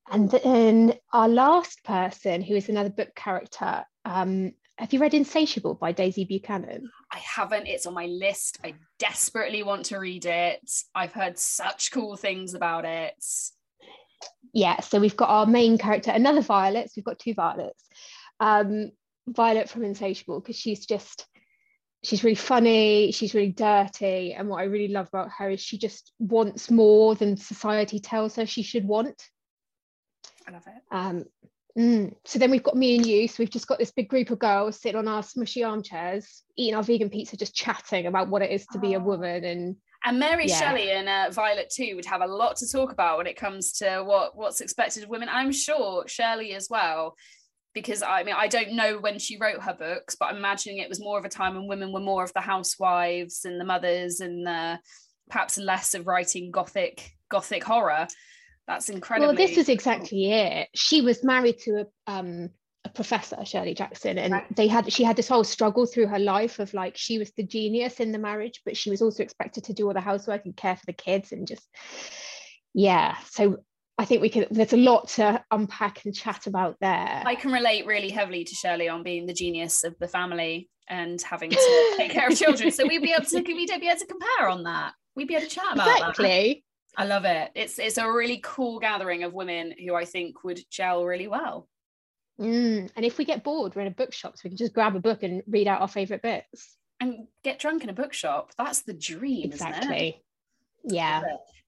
And 0.09 0.29
then 0.29 0.93
our 1.13 1.29
last 1.29 1.83
person, 1.83 2.41
who 2.41 2.55
is 2.55 2.69
another 2.69 2.89
book 2.89 3.15
character, 3.15 3.85
um, 4.05 4.53
have 4.77 4.93
you 4.93 4.99
read 4.99 5.13
Insatiable 5.13 5.75
by 5.75 5.91
Daisy 5.91 6.25
Buchanan? 6.25 6.89
I 7.11 7.19
haven't. 7.19 7.67
It's 7.67 7.85
on 7.85 7.93
my 7.93 8.07
list. 8.07 8.57
I 8.63 8.73
desperately 8.97 9.63
want 9.63 9.85
to 9.85 9.99
read 9.99 10.25
it. 10.25 10.71
I've 10.95 11.13
heard 11.13 11.37
such 11.37 11.91
cool 11.91 12.15
things 12.15 12.53
about 12.55 12.85
it. 12.85 13.13
Yeah, 14.53 14.79
so 14.81 14.99
we've 14.99 15.15
got 15.15 15.29
our 15.29 15.45
main 15.45 15.77
character, 15.77 16.11
another 16.11 16.41
Violet. 16.41 16.87
So 16.87 16.93
we've 16.97 17.05
got 17.05 17.19
two 17.19 17.33
Violets. 17.33 17.83
Um, 18.39 18.91
Violet 19.27 19.69
from 19.69 19.83
Insatiable, 19.83 20.39
because 20.39 20.57
she's 20.57 20.85
just, 20.85 21.27
she's 22.03 22.23
really 22.23 22.35
funny, 22.35 23.11
she's 23.11 23.35
really 23.35 23.51
dirty. 23.51 24.33
And 24.33 24.49
what 24.49 24.61
I 24.61 24.63
really 24.63 24.91
love 24.91 25.09
about 25.09 25.29
her 25.37 25.51
is 25.51 25.61
she 25.61 25.77
just 25.77 26.11
wants 26.17 26.71
more 26.71 27.13
than 27.13 27.37
society 27.37 27.99
tells 27.99 28.35
her 28.35 28.47
she 28.47 28.63
should 28.63 28.85
want. 28.85 29.21
I 30.47 30.51
love 30.51 30.65
it. 30.65 30.81
Um, 30.91 31.25
mm. 31.77 32.13
So 32.25 32.39
then 32.39 32.51
we've 32.51 32.63
got 32.63 32.75
me 32.75 32.95
and 32.97 33.05
you. 33.05 33.27
So 33.27 33.35
we've 33.39 33.49
just 33.49 33.67
got 33.67 33.79
this 33.79 33.91
big 33.91 34.09
group 34.09 34.29
of 34.29 34.39
girls 34.39 34.79
sitting 34.81 34.97
on 34.97 35.07
our 35.07 35.21
smushy 35.21 35.67
armchairs, 35.67 36.43
eating 36.57 36.75
our 36.75 36.83
vegan 36.83 37.09
pizza, 37.09 37.37
just 37.37 37.55
chatting 37.55 38.07
about 38.07 38.29
what 38.29 38.41
it 38.41 38.51
is 38.51 38.65
to 38.67 38.79
be 38.79 38.93
a 38.93 38.99
Oh. 38.99 39.03
woman. 39.03 39.43
And 39.43 39.75
And 40.05 40.19
Mary 40.19 40.47
Yeah. 40.47 40.59
Shelley 40.59 40.91
and 40.91 41.07
uh, 41.07 41.29
Violet 41.31 41.69
too 41.69 41.95
would 41.95 42.05
have 42.05 42.21
a 42.21 42.27
lot 42.27 42.55
to 42.57 42.71
talk 42.71 42.91
about 42.91 43.17
when 43.17 43.27
it 43.27 43.37
comes 43.37 43.73
to 43.73 44.03
what 44.03 44.35
what's 44.35 44.61
expected 44.61 45.03
of 45.03 45.09
women. 45.09 45.29
I'm 45.29 45.51
sure 45.51 46.07
Shirley 46.07 46.53
as 46.53 46.67
well, 46.69 47.15
because 47.73 48.01
I 48.01 48.23
mean 48.23 48.35
I 48.37 48.47
don't 48.47 48.73
know 48.73 48.97
when 48.99 49.19
she 49.19 49.37
wrote 49.37 49.61
her 49.61 49.73
books, 49.75 50.15
but 50.19 50.25
I'm 50.29 50.37
imagining 50.37 50.79
it 50.79 50.89
was 50.89 50.99
more 50.99 51.19
of 51.19 51.25
a 51.25 51.29
time 51.29 51.53
when 51.55 51.67
women 51.67 51.91
were 51.93 51.99
more 51.99 52.23
of 52.23 52.33
the 52.33 52.41
housewives 52.41 53.45
and 53.45 53.59
the 53.61 53.65
mothers, 53.65 54.19
and 54.21 54.47
uh, 54.47 54.77
perhaps 55.29 55.57
less 55.57 55.93
of 55.93 56.07
writing 56.07 56.51
gothic 56.51 57.11
gothic 57.29 57.63
horror. 57.63 58.07
That's 58.67 58.89
incredible. 58.89 59.27
well, 59.29 59.35
this 59.35 59.57
is 59.57 59.69
exactly 59.69 60.31
it. 60.31 60.69
She 60.75 61.01
was 61.01 61.23
married 61.23 61.59
to 61.59 61.81
a 61.81 62.11
um 62.11 62.49
a 62.83 62.89
professor, 62.89 63.37
Shirley 63.45 63.75
Jackson, 63.75 64.17
and 64.17 64.33
Right. 64.33 64.55
they 64.55 64.67
had 64.67 64.91
she 64.91 65.03
had 65.03 65.15
this 65.15 65.27
whole 65.27 65.43
struggle 65.43 65.85
through 65.85 66.07
her 66.07 66.17
life 66.19 66.57
of 66.59 66.73
like 66.73 66.97
she 66.97 67.19
was 67.19 67.31
the 67.37 67.43
genius 67.43 67.99
in 67.99 68.11
the 68.11 68.17
marriage, 68.17 68.61
but 68.65 68.75
she 68.75 68.89
was 68.89 69.01
also 69.01 69.21
expected 69.23 69.65
to 69.65 69.73
do 69.73 69.87
all 69.87 69.93
the 69.93 70.01
housework 70.01 70.45
and 70.45 70.55
care 70.57 70.75
for 70.75 70.85
the 70.87 70.93
kids 70.93 71.31
and 71.31 71.47
just 71.47 71.67
yeah. 72.73 73.17
So 73.29 73.57
I 73.97 74.05
think 74.05 74.21
we 74.21 74.29
can. 74.29 74.45
There's 74.49 74.73
a 74.73 74.77
lot 74.77 75.09
to 75.09 75.43
unpack 75.51 76.05
and 76.05 76.15
chat 76.15 76.47
about 76.47 76.77
there. 76.81 77.21
I 77.25 77.35
can 77.35 77.51
relate 77.51 77.85
really 77.85 78.09
heavily 78.09 78.43
to 78.45 78.55
Shirley 78.55 78.89
on 78.89 79.03
being 79.03 79.25
the 79.27 79.33
genius 79.33 79.83
of 79.83 79.95
the 79.99 80.07
family 80.07 80.69
and 80.89 81.21
having 81.21 81.51
to 81.51 81.93
take 81.97 82.11
care 82.11 82.27
of 82.29 82.35
children. 82.37 82.71
So 82.71 82.87
we'd 82.87 83.03
be 83.03 83.11
able 83.11 83.25
to 83.25 83.41
we'd 83.41 83.67
be 83.67 83.87
able 83.87 83.99
to 83.99 84.05
compare 84.07 84.49
on 84.49 84.63
that. 84.63 84.93
we'd 85.15 85.27
be 85.27 85.35
able 85.35 85.45
to 85.47 85.51
chat 85.53 85.73
about 85.73 85.87
exactly. 85.97 86.63
I 86.97 87.05
love 87.05 87.25
it. 87.25 87.51
It's 87.55 87.79
it's 87.79 87.97
a 87.97 88.11
really 88.11 88.41
cool 88.43 88.79
gathering 88.79 89.23
of 89.23 89.33
women 89.33 89.73
who 89.79 89.95
I 89.95 90.05
think 90.05 90.43
would 90.43 90.59
gel 90.69 91.05
really 91.05 91.27
well. 91.27 91.67
Mm. 92.39 92.89
And 92.95 93.05
if 93.05 93.17
we 93.17 93.25
get 93.25 93.43
bored, 93.43 93.75
we're 93.75 93.83
in 93.83 93.87
a 93.87 93.91
bookshop, 93.91 94.35
so 94.35 94.41
we 94.43 94.49
can 94.49 94.57
just 94.57 94.73
grab 94.73 94.95
a 94.95 94.99
book 94.99 95.23
and 95.23 95.43
read 95.47 95.67
out 95.67 95.81
our 95.81 95.87
favourite 95.87 96.21
bits. 96.21 96.75
And 96.99 97.27
get 97.43 97.59
drunk 97.59 97.83
in 97.83 97.89
a 97.89 97.93
bookshop. 97.93 98.51
That's 98.57 98.81
the 98.81 98.93
dream, 98.93 99.45
exactly. 99.45 100.21
Yeah. 100.83 101.21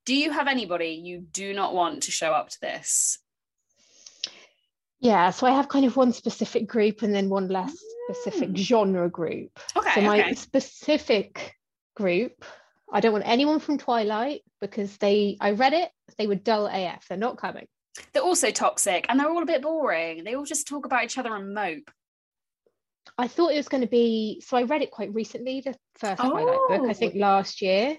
Do 0.05 0.15
you 0.15 0.31
have 0.31 0.47
anybody 0.47 1.01
you 1.03 1.19
do 1.19 1.53
not 1.53 1.73
want 1.73 2.03
to 2.03 2.11
show 2.11 2.31
up 2.31 2.49
to 2.49 2.61
this? 2.61 3.19
Yeah, 4.99 5.31
so 5.31 5.47
I 5.47 5.51
have 5.51 5.69
kind 5.69 5.85
of 5.85 5.97
one 5.97 6.13
specific 6.13 6.67
group 6.67 7.01
and 7.01 7.13
then 7.13 7.29
one 7.29 7.47
less 7.49 7.75
specific 8.09 8.49
mm. 8.49 8.57
genre 8.57 9.09
group. 9.09 9.59
Okay. 9.75 9.95
So 9.95 10.01
my 10.01 10.21
okay. 10.21 10.33
specific 10.33 11.55
group, 11.95 12.45
I 12.91 12.99
don't 12.99 13.11
want 13.11 13.27
anyone 13.27 13.59
from 13.59 13.77
Twilight 13.77 14.42
because 14.63 14.97
they 14.97 15.37
I 15.39 15.51
read 15.51 15.73
it, 15.73 15.89
they 16.17 16.27
were 16.27 16.35
dull 16.35 16.67
AF. 16.67 17.07
They're 17.07 17.17
not 17.17 17.37
coming. 17.37 17.67
They're 18.13 18.23
also 18.23 18.49
toxic 18.49 19.05
and 19.09 19.19
they're 19.19 19.29
all 19.29 19.43
a 19.43 19.47
bit 19.47 19.61
boring. 19.61 20.23
They 20.23 20.35
all 20.35 20.45
just 20.45 20.67
talk 20.67 20.85
about 20.85 21.03
each 21.03 21.17
other 21.17 21.35
and 21.35 21.53
mope. 21.53 21.91
I 23.17 23.27
thought 23.27 23.51
it 23.51 23.57
was 23.57 23.67
going 23.67 23.81
to 23.81 23.89
be 23.89 24.41
so 24.45 24.57
I 24.57 24.63
read 24.63 24.81
it 24.81 24.91
quite 24.91 25.13
recently, 25.13 25.61
the 25.61 25.75
first 25.95 26.21
oh. 26.23 26.31
Twilight 26.31 26.59
book, 26.69 26.87
I 26.87 26.91
oh. 26.91 26.93
think 26.93 27.15
last 27.15 27.61
year. 27.61 27.97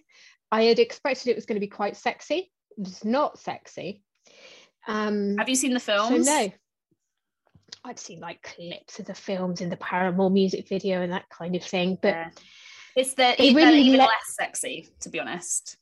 I 0.50 0.64
had 0.64 0.78
expected 0.78 1.28
it 1.28 1.36
was 1.36 1.46
going 1.46 1.56
to 1.56 1.60
be 1.60 1.66
quite 1.66 1.96
sexy. 1.96 2.50
It's 2.78 3.04
not 3.04 3.38
sexy. 3.38 4.02
Um, 4.86 5.36
Have 5.36 5.48
you 5.48 5.56
seen 5.56 5.74
the 5.74 5.80
films? 5.80 6.26
So 6.26 6.32
no. 6.32 6.52
I'd 7.84 7.98
seen 7.98 8.20
like 8.20 8.42
clips 8.42 8.98
of 8.98 9.06
the 9.06 9.14
films 9.14 9.60
in 9.60 9.68
the 9.68 9.76
Paramore 9.76 10.30
music 10.30 10.68
video 10.68 11.02
and 11.02 11.12
that 11.12 11.28
kind 11.28 11.54
of 11.54 11.62
thing, 11.62 11.98
but 12.00 12.14
yeah. 12.14 12.30
it's 12.96 13.14
the 13.14 13.42
it 13.42 13.54
really 13.54 13.80
even 13.80 13.98
less 13.98 14.08
sexy, 14.28 14.88
to 15.00 15.10
be 15.10 15.20
honest. 15.20 15.76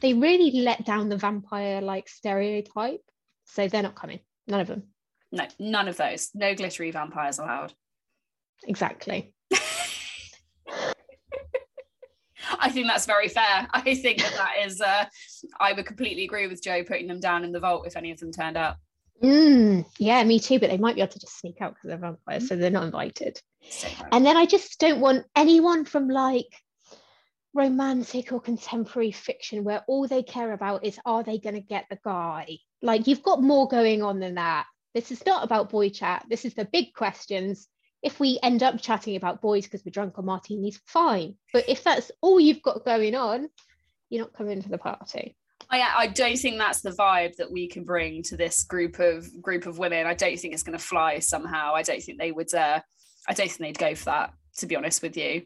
They 0.00 0.14
really 0.14 0.50
let 0.60 0.84
down 0.84 1.08
the 1.08 1.16
vampire 1.16 1.80
like 1.80 2.08
stereotype, 2.08 3.02
so 3.44 3.68
they're 3.68 3.82
not 3.82 3.96
coming. 3.96 4.20
None 4.46 4.60
of 4.60 4.66
them. 4.66 4.84
No, 5.32 5.46
none 5.58 5.88
of 5.88 5.96
those. 5.96 6.30
No 6.34 6.54
glittery 6.54 6.90
vampires 6.90 7.38
allowed. 7.38 7.72
Exactly. 8.66 9.34
I 12.58 12.70
think 12.70 12.86
that's 12.86 13.06
very 13.06 13.28
fair. 13.28 13.66
I 13.72 13.94
think 13.94 14.18
that 14.18 14.34
that 14.34 14.66
is. 14.66 14.80
Uh, 14.80 15.06
I 15.58 15.72
would 15.72 15.86
completely 15.86 16.24
agree 16.24 16.46
with 16.46 16.62
Joe 16.62 16.84
putting 16.84 17.06
them 17.06 17.20
down 17.20 17.44
in 17.44 17.52
the 17.52 17.60
vault 17.60 17.86
if 17.86 17.96
any 17.96 18.10
of 18.10 18.18
them 18.18 18.32
turned 18.32 18.56
up. 18.56 18.78
Mm, 19.22 19.86
yeah, 19.98 20.22
me 20.24 20.38
too. 20.38 20.58
But 20.60 20.70
they 20.70 20.78
might 20.78 20.94
be 20.94 21.00
able 21.00 21.12
to 21.12 21.18
just 21.18 21.38
sneak 21.40 21.60
out 21.60 21.74
because 21.74 21.88
they're 21.88 21.98
vampires, 21.98 22.48
so 22.48 22.56
they're 22.56 22.70
not 22.70 22.84
invited. 22.84 23.40
So 23.68 23.88
and 24.12 24.24
then 24.24 24.36
I 24.36 24.46
just 24.46 24.78
don't 24.78 25.00
want 25.00 25.26
anyone 25.34 25.84
from 25.84 26.08
like 26.08 26.46
romantic 27.56 28.32
or 28.32 28.40
contemporary 28.40 29.10
fiction 29.10 29.64
where 29.64 29.82
all 29.88 30.06
they 30.06 30.22
care 30.22 30.52
about 30.52 30.84
is 30.84 30.98
are 31.04 31.22
they 31.22 31.38
going 31.38 31.54
to 31.54 31.60
get 31.60 31.86
the 31.90 31.98
guy? 32.04 32.58
Like 32.82 33.06
you've 33.06 33.22
got 33.22 33.42
more 33.42 33.66
going 33.66 34.02
on 34.02 34.20
than 34.20 34.34
that. 34.34 34.66
This 34.94 35.10
is 35.10 35.24
not 35.26 35.42
about 35.42 35.70
boy 35.70 35.88
chat. 35.88 36.24
This 36.28 36.44
is 36.44 36.54
the 36.54 36.66
big 36.66 36.92
questions. 36.94 37.68
If 38.02 38.20
we 38.20 38.38
end 38.42 38.62
up 38.62 38.80
chatting 38.80 39.16
about 39.16 39.40
boys 39.40 39.64
because 39.64 39.82
we're 39.84 39.90
drunk 39.90 40.18
on 40.18 40.26
martinis, 40.26 40.80
fine. 40.86 41.34
But 41.52 41.68
if 41.68 41.82
that's 41.82 42.12
all 42.20 42.38
you've 42.38 42.62
got 42.62 42.84
going 42.84 43.14
on, 43.14 43.48
you're 44.10 44.22
not 44.22 44.34
coming 44.34 44.62
to 44.62 44.68
the 44.68 44.78
party. 44.78 45.36
I, 45.68 45.80
I 45.96 46.06
don't 46.06 46.38
think 46.38 46.58
that's 46.58 46.82
the 46.82 46.90
vibe 46.90 47.36
that 47.36 47.50
we 47.50 47.68
can 47.68 47.84
bring 47.84 48.22
to 48.24 48.36
this 48.36 48.62
group 48.64 49.00
of 49.00 49.26
group 49.42 49.66
of 49.66 49.78
women. 49.78 50.06
I 50.06 50.14
don't 50.14 50.38
think 50.38 50.54
it's 50.54 50.62
going 50.62 50.78
to 50.78 50.84
fly 50.84 51.18
somehow. 51.18 51.74
I 51.74 51.82
don't 51.82 52.02
think 52.02 52.18
they 52.18 52.32
would. 52.32 52.54
Uh, 52.54 52.80
I 53.26 53.32
don't 53.32 53.50
think 53.50 53.76
they'd 53.76 53.78
go 53.78 53.94
for 53.94 54.06
that. 54.06 54.32
To 54.58 54.66
be 54.66 54.76
honest 54.76 55.02
with 55.02 55.16
you. 55.16 55.42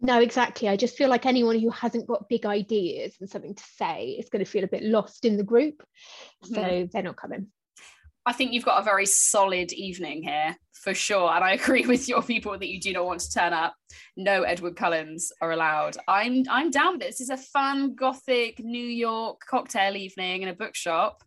No, 0.00 0.20
exactly. 0.20 0.68
I 0.68 0.76
just 0.76 0.96
feel 0.96 1.08
like 1.08 1.26
anyone 1.26 1.58
who 1.58 1.70
hasn't 1.70 2.06
got 2.06 2.28
big 2.28 2.46
ideas 2.46 3.16
and 3.20 3.28
something 3.28 3.54
to 3.54 3.64
say 3.76 4.16
is 4.18 4.28
going 4.28 4.44
to 4.44 4.50
feel 4.50 4.64
a 4.64 4.68
bit 4.68 4.84
lost 4.84 5.24
in 5.24 5.36
the 5.36 5.42
group. 5.42 5.82
So 6.44 6.54
mm-hmm. 6.54 6.86
they're 6.92 7.02
not 7.02 7.16
coming. 7.16 7.48
I 8.24 8.32
think 8.32 8.52
you've 8.52 8.64
got 8.64 8.80
a 8.80 8.84
very 8.84 9.06
solid 9.06 9.72
evening 9.72 10.22
here 10.22 10.54
for 10.72 10.94
sure. 10.94 11.30
And 11.32 11.42
I 11.42 11.52
agree 11.60 11.86
with 11.86 12.08
your 12.08 12.22
people 12.22 12.52
that 12.52 12.68
you 12.68 12.80
do 12.80 12.92
not 12.92 13.06
want 13.06 13.20
to 13.20 13.30
turn 13.30 13.52
up. 13.52 13.74
No 14.16 14.42
Edward 14.42 14.76
Cullens 14.76 15.32
are 15.40 15.52
allowed. 15.52 15.96
I'm 16.06 16.44
I'm 16.48 16.70
down 16.70 16.92
with 16.92 17.00
this. 17.00 17.18
This 17.18 17.22
is 17.22 17.30
a 17.30 17.36
fun 17.38 17.94
gothic 17.94 18.60
New 18.60 18.84
York 18.84 19.40
cocktail 19.48 19.96
evening 19.96 20.42
in 20.42 20.48
a 20.48 20.54
bookshop. 20.54 21.24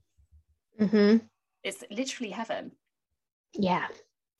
Mm-hmm. 0.79 1.25
It's 1.63 1.83
literally 1.89 2.31
heaven. 2.31 2.71
Yeah. 3.53 3.87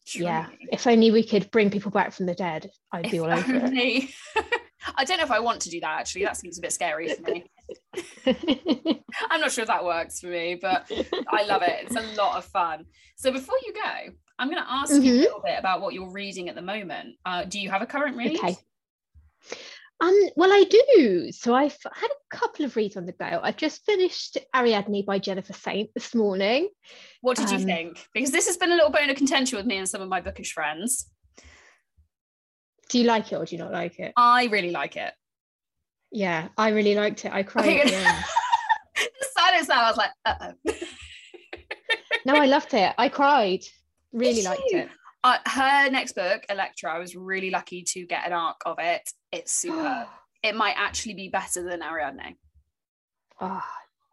Truly. 0.08 0.26
Yeah. 0.26 0.48
If 0.72 0.88
only 0.88 1.12
we 1.12 1.24
could 1.24 1.50
bring 1.52 1.70
people 1.70 1.92
back 1.92 2.12
from 2.14 2.26
the 2.26 2.34
dead, 2.34 2.72
I'd 2.92 3.10
be 3.10 3.18
if 3.18 3.24
all 3.24 3.32
over 3.32 3.56
only. 3.56 4.10
it. 4.36 4.52
I 4.96 5.06
don't 5.06 5.18
know 5.18 5.24
if 5.24 5.32
I 5.32 5.40
want 5.40 5.62
to 5.62 5.70
do 5.70 5.80
that 5.82 6.00
actually. 6.00 6.24
That 6.24 6.38
seems 6.38 6.58
a 6.58 6.62
bit 6.62 6.74
scary 6.74 7.14
for 7.14 7.22
me. 7.22 7.52
I'm 9.30 9.40
not 9.40 9.52
sure 9.52 9.62
if 9.62 9.68
that 9.68 9.86
works 9.86 10.20
for 10.20 10.28
me, 10.28 10.58
but 10.60 10.92
I 11.30 11.44
love 11.44 11.62
it. 11.62 11.86
It's 11.86 11.96
a 11.96 12.16
lot 12.16 12.38
of 12.38 12.46
fun. 12.46 12.86
So 13.16 13.32
before 13.32 13.58
you 13.66 13.74
go, 13.74 14.14
I'm 14.40 14.50
going 14.50 14.62
to 14.62 14.72
ask 14.72 14.92
mm-hmm. 14.92 15.04
you 15.04 15.12
a 15.12 15.14
mm-hmm. 15.14 15.24
little 15.24 15.42
bit 15.42 15.60
about 15.60 15.82
what 15.82 15.94
you're 15.94 16.12
reading 16.12 16.50
at 16.50 16.56
the 16.56 16.62
moment. 16.64 17.16
Uh, 17.26 17.44
do 17.44 17.60
you 17.60 17.70
have 17.70 17.84
a 17.84 17.86
current 17.86 18.18
read? 18.18 18.38
Okay. 18.38 18.58
Um, 20.02 20.20
well, 20.36 20.52
I 20.52 20.64
do. 20.96 21.32
So 21.32 21.54
I've 21.54 21.78
had 21.94 22.10
a 22.10 22.36
couple 22.36 22.66
of 22.66 22.76
reads 22.76 22.98
on 22.98 23.06
the 23.06 23.12
go. 23.12 23.40
I've 23.44 23.56
just 23.56 23.86
finished 23.86 24.40
Ariadne 24.56 25.06
by 25.06 25.20
Jennifer 25.20 25.54
Saint 25.54 25.92
this 25.94 26.16
morning. 26.16 26.70
What 27.22 27.38
did 27.38 27.50
um, 27.50 27.54
you 27.54 27.66
think? 27.66 28.08
Because 28.12 28.32
this 28.32 28.48
has 28.48 28.58
been 28.58 28.72
a 28.72 28.76
little 28.76 28.90
bone 28.90 29.12
of 29.12 29.16
contention 29.16 29.58
with 29.58 29.68
me 29.68 29.78
and 29.78 29.88
some 29.88 30.02
of 30.02 30.10
my 30.10 30.20
bookish 30.20 30.54
friends. 30.54 31.08
Do 32.90 32.98
you 32.98 33.04
like 33.04 33.32
it 33.32 33.36
or 33.36 33.46
do 33.46 33.56
you 33.56 33.62
not 33.62 33.72
like 33.72 34.00
it? 34.00 34.12
I 34.18 34.46
really 34.46 34.72
like 34.72 34.98
it. 34.98 35.14
Yeah, 36.12 36.50
I 36.58 36.70
really 36.70 36.96
liked 36.96 37.24
it. 37.24 37.32
I 37.32 37.44
cried. 37.44 37.68
I 37.68 37.84
the 38.96 39.28
silence 39.38 39.70
now, 39.70 39.84
I 39.84 39.88
was 39.88 39.98
like, 39.98 40.12
uh 40.26 40.34
oh. 40.42 40.72
no, 42.26 42.36
I 42.36 42.48
loved 42.48 42.74
it. 42.74 42.94
I 42.98 43.08
cried. 43.10 43.62
Really 44.14 44.44
liked 44.44 44.64
it. 44.66 44.90
Uh, 45.24 45.38
her 45.46 45.90
next 45.90 46.14
book, 46.14 46.44
Electra, 46.50 46.94
I 46.94 47.00
was 47.00 47.16
really 47.16 47.52
lucky 47.52 47.84
to 47.84 48.06
get 48.06 48.26
an 48.26 48.34
arc 48.34 48.62
of 48.66 48.78
it. 48.80 49.08
It's 49.32 49.52
super. 49.52 50.08
it 50.44 50.56
might 50.56 50.76
actually 50.78 51.14
be 51.14 51.30
better 51.30 51.64
than 51.64 51.84
Ariadne. 51.84 52.36
Oh, 53.40 53.64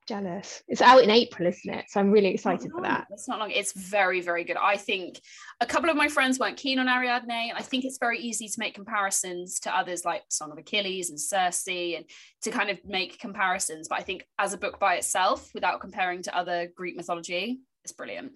jealous. 0.07 0.63
It's 0.69 0.83
out 0.83 1.03
in 1.03 1.11
April, 1.11 1.49
isn't 1.49 1.73
it? 1.73 1.87
So 1.89 2.01
I'm 2.01 2.11
really 2.11 2.29
excited 2.29 2.71
for 2.73 2.83
that. 2.83 3.07
It's 3.11 3.29
not 3.29 3.39
long. 3.39 3.51
It's 3.51 3.73
very, 3.73 4.21
very 4.21 4.45
good. 4.45 4.57
I 4.57 4.77
think 4.77 5.21
a 5.61 5.67
couple 5.67 5.89
of 5.91 5.97
my 5.97 6.09
friends 6.09 6.39
weren't 6.39 6.57
keen 6.57 6.79
on 6.79 6.89
Ariadne, 6.89 7.53
I 7.55 7.63
think 7.63 7.85
it's 7.85 7.99
very 7.99 8.19
easy 8.19 8.49
to 8.49 8.55
make 8.59 8.75
comparisons 8.75 9.61
to 9.61 9.77
others 9.77 10.05
like 10.05 10.23
Song 10.29 10.51
of 10.51 10.59
Achilles 10.59 11.11
and 11.11 11.21
Circe, 11.21 11.69
and 11.69 12.05
to 12.43 12.51
kind 12.51 12.71
of 12.71 12.79
make 12.85 13.19
comparisons. 13.19 13.89
But 13.89 14.01
I 14.01 14.03
think 14.03 14.27
as 14.39 14.53
a 14.53 14.59
book 14.59 14.79
by 14.79 14.97
itself, 14.97 15.51
without 15.55 15.81
comparing 15.81 16.23
to 16.23 16.37
other 16.37 16.69
Greek 16.75 16.97
mythology, 16.97 17.61
it's 17.85 17.93
brilliant. 17.93 18.33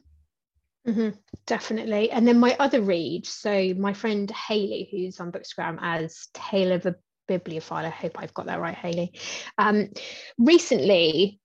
Mm-hmm, 0.87 1.11
definitely. 1.47 2.11
And 2.11 2.27
then 2.27 2.41
my 2.41 2.57
other 2.59 2.83
read, 2.83 3.27
so 3.27 3.73
my 3.75 3.93
friend 3.93 4.31
Haley, 4.31 4.89
who's 4.91 5.21
on 5.21 5.31
Bookstagram 5.31 5.79
as 5.81 6.29
Tale 6.35 6.73
of 6.73 6.87
a 6.87 6.97
Bibliophile, 7.29 7.87
I 7.87 7.91
hope 7.91 8.19
I've 8.19 8.35
got 8.35 8.47
that 8.47 8.61
right, 8.61 8.75
Haley. 8.75 9.12
Um, 9.59 9.91
recently, 10.39 11.41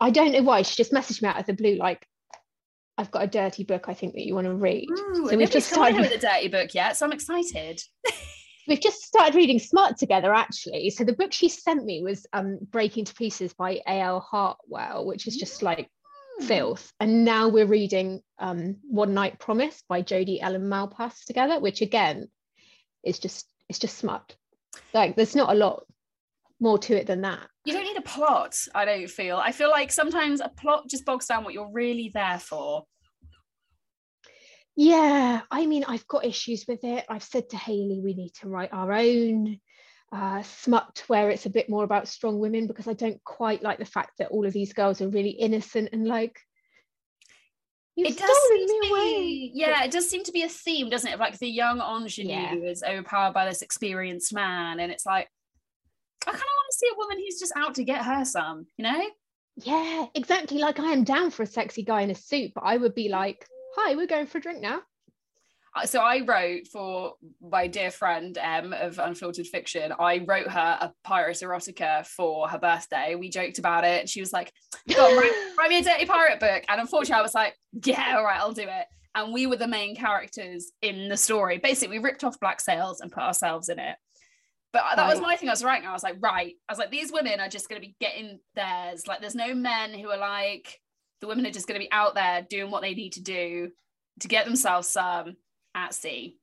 I 0.00 0.10
don't 0.10 0.32
know 0.32 0.42
why, 0.42 0.62
she 0.62 0.76
just 0.76 0.92
messaged 0.92 1.22
me 1.22 1.28
out 1.28 1.38
of 1.38 1.46
the 1.46 1.52
blue, 1.52 1.76
like, 1.76 2.04
I've 2.98 3.10
got 3.10 3.24
a 3.24 3.28
dirty 3.28 3.64
book 3.64 3.86
I 3.88 3.94
think 3.94 4.12
that 4.14 4.26
you 4.26 4.34
want 4.34 4.46
to 4.46 4.54
read. 4.54 4.88
Ooh, 4.90 5.28
so 5.30 5.36
we've 5.36 5.50
just 5.50 5.70
started 5.70 6.00
with 6.00 6.12
a 6.12 6.18
dirty 6.18 6.48
book 6.48 6.74
yet, 6.74 6.96
so 6.96 7.06
I'm 7.06 7.12
excited. 7.12 7.80
we've 8.68 8.80
just 8.80 9.02
started 9.02 9.34
reading 9.34 9.58
Smart 9.58 9.96
together, 9.96 10.34
actually. 10.34 10.90
So 10.90 11.04
the 11.04 11.14
book 11.14 11.32
she 11.32 11.48
sent 11.48 11.84
me 11.84 12.02
was 12.02 12.26
um, 12.32 12.58
Breaking 12.60 13.04
to 13.06 13.14
Pieces 13.14 13.54
by 13.54 13.80
A.L. 13.86 14.20
Hartwell, 14.20 15.06
which 15.06 15.26
is 15.26 15.36
just 15.36 15.62
like 15.62 15.88
filth. 16.42 16.92
And 17.00 17.24
now 17.24 17.48
we're 17.48 17.66
reading 17.66 18.20
um, 18.38 18.76
One 18.82 19.14
Night 19.14 19.38
Promise 19.38 19.82
by 19.88 20.02
Jodi 20.02 20.40
Ellen 20.40 20.68
Malpass 20.68 21.24
together, 21.26 21.60
which 21.60 21.80
again 21.80 22.28
is 23.04 23.18
just 23.18 23.46
it's 23.68 23.78
just 23.78 23.98
smut. 23.98 24.34
Like 24.92 25.16
there's 25.16 25.36
not 25.36 25.50
a 25.50 25.54
lot 25.54 25.84
more 26.60 26.78
to 26.78 26.96
it 26.96 27.06
than 27.06 27.22
that. 27.22 27.46
You 27.64 27.72
don't 27.72 27.84
need 27.84 27.96
a 27.96 28.02
plot, 28.02 28.56
I 28.74 28.84
don't 28.84 29.10
feel. 29.10 29.36
I 29.36 29.52
feel 29.52 29.70
like 29.70 29.92
sometimes 29.92 30.40
a 30.40 30.48
plot 30.48 30.84
just 30.88 31.04
bogs 31.04 31.26
down 31.26 31.44
what 31.44 31.54
you're 31.54 31.72
really 31.72 32.10
there 32.12 32.38
for. 32.38 32.84
Yeah, 34.76 35.42
I 35.50 35.66
mean, 35.66 35.84
I've 35.86 36.06
got 36.06 36.24
issues 36.24 36.64
with 36.66 36.84
it. 36.84 37.04
I've 37.08 37.22
said 37.22 37.50
to 37.50 37.56
Haley, 37.56 38.00
we 38.02 38.14
need 38.14 38.32
to 38.40 38.48
write 38.48 38.72
our 38.72 38.92
own 38.92 39.60
uh, 40.12 40.42
smut 40.42 41.04
where 41.06 41.30
it's 41.30 41.46
a 41.46 41.50
bit 41.50 41.68
more 41.68 41.84
about 41.84 42.08
strong 42.08 42.38
women 42.40 42.66
because 42.66 42.88
I 42.88 42.94
don't 42.94 43.22
quite 43.24 43.62
like 43.62 43.78
the 43.78 43.84
fact 43.84 44.18
that 44.18 44.30
all 44.30 44.44
of 44.44 44.52
these 44.52 44.72
girls 44.72 45.00
are 45.00 45.08
really 45.08 45.30
innocent 45.30 45.90
and 45.92 46.06
like 46.06 46.40
it 47.96 48.16
does 48.16 48.38
seem 48.48 48.66
to 48.66 48.94
be, 48.94 49.50
yeah, 49.54 49.84
it 49.84 49.90
does 49.90 50.08
seem 50.08 50.24
to 50.24 50.32
be 50.32 50.42
a 50.42 50.48
theme, 50.48 50.88
doesn't 50.88 51.10
it? 51.10 51.18
Like 51.18 51.38
the 51.38 51.48
young 51.48 51.80
ingenue 51.80 52.32
yeah. 52.32 52.54
is 52.54 52.82
overpowered 52.82 53.34
by 53.34 53.44
this 53.44 53.62
experienced 53.62 54.32
man, 54.32 54.80
and 54.80 54.90
it's 54.90 55.04
like 55.04 55.28
I 56.26 56.30
kind 56.30 56.42
of 56.42 56.42
want 56.42 56.70
to 56.70 56.76
see 56.76 56.88
a 56.92 56.96
woman 56.96 57.18
who's 57.18 57.38
just 57.38 57.52
out 57.56 57.74
to 57.74 57.84
get 57.84 58.04
her 58.04 58.24
some, 58.24 58.66
you 58.76 58.84
know? 58.84 59.02
Yeah, 59.56 60.06
exactly. 60.14 60.58
Like 60.58 60.78
I 60.78 60.92
am 60.92 61.04
down 61.04 61.30
for 61.30 61.42
a 61.42 61.46
sexy 61.46 61.82
guy 61.82 62.02
in 62.02 62.10
a 62.10 62.14
suit, 62.14 62.52
but 62.54 62.64
I 62.64 62.76
would 62.76 62.94
be 62.94 63.08
like, 63.08 63.46
"Hi, 63.76 63.96
we're 63.96 64.06
going 64.06 64.26
for 64.26 64.38
a 64.38 64.40
drink 64.40 64.60
now." 64.60 64.80
Uh, 65.74 65.86
so 65.86 66.00
I 66.00 66.20
wrote 66.24 66.66
for 66.66 67.14
my 67.40 67.68
dear 67.68 67.90
friend 67.90 68.36
M 68.36 68.72
of 68.72 68.98
Unfiltered 68.98 69.46
Fiction. 69.46 69.92
I 69.98 70.24
wrote 70.26 70.48
her 70.48 70.78
a 70.80 70.92
pirate 71.04 71.38
erotica 71.38 72.04
for 72.06 72.48
her 72.48 72.58
birthday. 72.58 73.14
We 73.14 73.30
joked 73.30 73.58
about 73.58 73.84
it. 73.84 74.08
She 74.08 74.20
was 74.20 74.32
like, 74.32 74.52
write, 74.88 75.54
write 75.58 75.70
me 75.70 75.78
a 75.78 75.82
dirty 75.82 76.06
pirate 76.06 76.40
book." 76.40 76.64
And 76.68 76.80
unfortunately, 76.80 77.20
I 77.20 77.22
was 77.22 77.34
like, 77.34 77.54
"Yeah, 77.84 78.16
all 78.16 78.24
right, 78.24 78.40
I'll 78.40 78.52
do 78.52 78.62
it." 78.62 78.86
And 79.14 79.32
we 79.32 79.46
were 79.46 79.56
the 79.56 79.68
main 79.68 79.94
characters 79.94 80.72
in 80.82 81.08
the 81.08 81.16
story. 81.16 81.58
Basically, 81.58 81.98
we 81.98 82.04
ripped 82.04 82.24
off 82.24 82.40
Black 82.40 82.60
Sails 82.60 83.00
and 83.00 83.12
put 83.12 83.22
ourselves 83.22 83.68
in 83.68 83.78
it. 83.78 83.96
But 84.72 84.82
that 84.94 85.08
was 85.08 85.20
my 85.20 85.34
thing. 85.34 85.48
I 85.48 85.52
was 85.52 85.64
writing. 85.64 85.88
I 85.88 85.92
was 85.92 86.04
like, 86.04 86.16
right. 86.20 86.54
I 86.68 86.72
was 86.72 86.78
like, 86.78 86.92
these 86.92 87.10
women 87.12 87.40
are 87.40 87.48
just 87.48 87.68
going 87.68 87.82
to 87.82 87.86
be 87.86 87.96
getting 88.00 88.38
theirs. 88.54 89.08
Like, 89.08 89.20
there's 89.20 89.34
no 89.34 89.52
men 89.52 89.94
who 89.94 90.08
are 90.10 90.16
like, 90.16 90.78
the 91.20 91.26
women 91.26 91.44
are 91.44 91.50
just 91.50 91.66
going 91.66 91.80
to 91.80 91.84
be 91.84 91.90
out 91.90 92.14
there 92.14 92.46
doing 92.48 92.70
what 92.70 92.82
they 92.82 92.94
need 92.94 93.14
to 93.14 93.22
do 93.22 93.70
to 94.20 94.28
get 94.28 94.44
themselves 94.44 94.86
some 94.86 95.34
at 95.74 95.94
sea. 95.94 96.38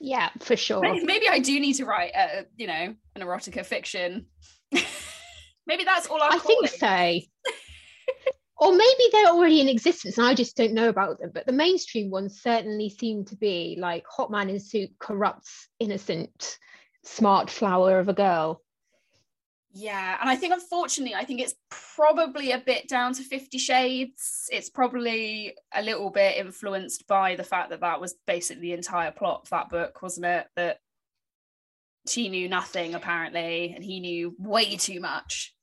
Yeah, 0.00 0.30
for 0.40 0.56
sure. 0.56 0.80
Maybe, 0.80 1.04
maybe 1.04 1.28
I 1.28 1.38
do 1.38 1.58
need 1.58 1.74
to 1.74 1.86
write, 1.86 2.12
a, 2.14 2.46
you 2.56 2.66
know, 2.66 2.94
an 3.14 3.22
erotica 3.22 3.64
fiction. 3.64 4.26
maybe 5.66 5.84
that's 5.84 6.06
all 6.06 6.22
I 6.22 6.38
think 6.38 6.68
so. 6.68 6.86
or 8.58 8.72
maybe 8.72 9.04
they're 9.12 9.26
already 9.26 9.60
in 9.60 9.68
existence 9.68 10.18
and 10.18 10.26
I 10.26 10.34
just 10.34 10.56
don't 10.56 10.74
know 10.74 10.88
about 10.88 11.18
them. 11.18 11.30
But 11.32 11.46
the 11.46 11.52
mainstream 11.52 12.10
ones 12.10 12.40
certainly 12.42 12.90
seem 12.90 13.24
to 13.26 13.36
be 13.36 13.76
like 13.80 14.04
Hot 14.08 14.30
Man 14.30 14.50
in 14.50 14.60
Suit 14.60 14.90
corrupts 14.98 15.68
innocent 15.78 16.58
smart 17.04 17.50
flower 17.50 17.98
of 17.98 18.08
a 18.08 18.14
girl. 18.14 18.62
Yeah, 19.78 20.16
and 20.18 20.30
I 20.30 20.36
think 20.36 20.54
unfortunately, 20.54 21.14
I 21.14 21.24
think 21.26 21.38
it's 21.38 21.54
probably 21.68 22.52
a 22.52 22.58
bit 22.58 22.88
down 22.88 23.12
to 23.12 23.22
Fifty 23.22 23.58
Shades. 23.58 24.48
It's 24.50 24.70
probably 24.70 25.54
a 25.74 25.82
little 25.82 26.08
bit 26.08 26.38
influenced 26.38 27.06
by 27.06 27.36
the 27.36 27.44
fact 27.44 27.68
that 27.68 27.80
that 27.80 28.00
was 28.00 28.14
basically 28.26 28.62
the 28.62 28.72
entire 28.72 29.10
plot 29.10 29.42
of 29.42 29.50
that 29.50 29.68
book, 29.68 30.00
wasn't 30.00 30.24
it? 30.24 30.46
That 30.56 30.78
she 32.08 32.30
knew 32.30 32.48
nothing 32.48 32.94
apparently, 32.94 33.74
and 33.74 33.84
he 33.84 34.00
knew 34.00 34.34
way 34.38 34.76
too 34.76 34.98
much. 34.98 35.54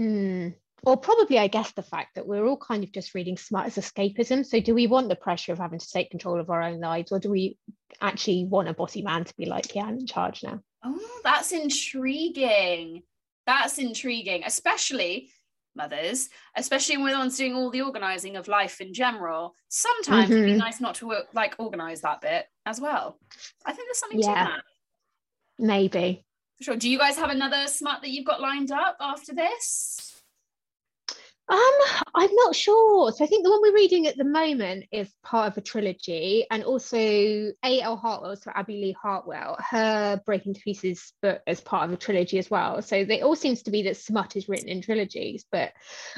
Mm. 0.00 0.54
Or 0.84 0.96
probably, 0.96 1.38
I 1.38 1.48
guess, 1.48 1.72
the 1.72 1.82
fact 1.82 2.14
that 2.14 2.26
we're 2.26 2.46
all 2.46 2.56
kind 2.56 2.82
of 2.82 2.92
just 2.92 3.14
reading 3.14 3.36
smart 3.36 3.66
as 3.66 3.76
escapism. 3.76 4.46
So, 4.46 4.58
do 4.58 4.74
we 4.74 4.86
want 4.86 5.10
the 5.10 5.16
pressure 5.16 5.52
of 5.52 5.58
having 5.58 5.80
to 5.80 5.90
take 5.90 6.10
control 6.10 6.40
of 6.40 6.48
our 6.48 6.62
own 6.62 6.80
lives, 6.80 7.12
or 7.12 7.18
do 7.18 7.30
we 7.30 7.58
actually 8.00 8.46
want 8.46 8.68
a 8.68 8.72
bossy 8.72 9.02
man 9.02 9.24
to 9.24 9.34
be 9.36 9.44
like, 9.44 9.74
yeah, 9.74 9.84
I'm 9.84 9.98
in 9.98 10.06
charge 10.06 10.42
now? 10.42 10.60
Oh, 10.82 11.20
that's 11.22 11.52
intriguing. 11.52 13.02
That's 13.48 13.78
intriguing, 13.78 14.42
especially 14.44 15.30
mothers, 15.74 16.28
especially 16.54 16.98
when 16.98 17.16
one's 17.16 17.38
doing 17.38 17.54
all 17.54 17.70
the 17.70 17.80
organizing 17.80 18.36
of 18.36 18.46
life 18.46 18.78
in 18.82 18.92
general. 18.92 19.54
Sometimes 19.70 20.24
mm-hmm. 20.24 20.32
it'd 20.34 20.44
be 20.44 20.50
mm-hmm. 20.50 20.58
nice 20.58 20.82
not 20.82 20.96
to 20.96 21.08
work, 21.08 21.28
like 21.32 21.54
organize 21.58 22.02
that 22.02 22.20
bit 22.20 22.44
as 22.66 22.78
well. 22.78 23.18
I 23.64 23.72
think 23.72 23.88
there's 23.88 23.98
something 23.98 24.20
yeah, 24.20 24.26
to 24.26 24.50
that. 24.50 24.62
Maybe. 25.58 26.26
For 26.58 26.64
sure. 26.64 26.76
Do 26.76 26.90
you 26.90 26.98
guys 26.98 27.16
have 27.16 27.30
another 27.30 27.66
smut 27.68 28.02
that 28.02 28.10
you've 28.10 28.26
got 28.26 28.42
lined 28.42 28.70
up 28.70 28.98
after 29.00 29.34
this? 29.34 30.17
Um, 31.50 32.02
I'm 32.14 32.34
not 32.34 32.54
sure. 32.54 33.10
So 33.10 33.24
I 33.24 33.26
think 33.26 33.42
the 33.42 33.50
one 33.50 33.62
we're 33.62 33.74
reading 33.74 34.06
at 34.06 34.18
the 34.18 34.24
moment 34.24 34.84
is 34.92 35.10
part 35.22 35.50
of 35.50 35.56
a 35.56 35.62
trilogy, 35.62 36.44
and 36.50 36.62
also 36.62 36.98
A.L. 36.98 37.96
Hartwell, 37.96 38.36
so 38.36 38.50
Abby 38.54 38.74
Lee 38.74 38.96
Hartwell, 39.00 39.56
her 39.70 40.20
Breaking 40.26 40.52
to 40.52 40.60
Pieces 40.60 41.12
book 41.22 41.40
as 41.46 41.60
part 41.62 41.84
of 41.84 41.92
a 41.92 41.96
trilogy 41.96 42.38
as 42.38 42.50
well. 42.50 42.82
So 42.82 43.04
they 43.04 43.22
all 43.22 43.34
seems 43.34 43.62
to 43.62 43.70
be 43.70 43.82
that 43.84 43.96
smut 43.96 44.36
is 44.36 44.48
written 44.48 44.68
in 44.68 44.82
trilogies, 44.82 45.46
but 45.50 45.72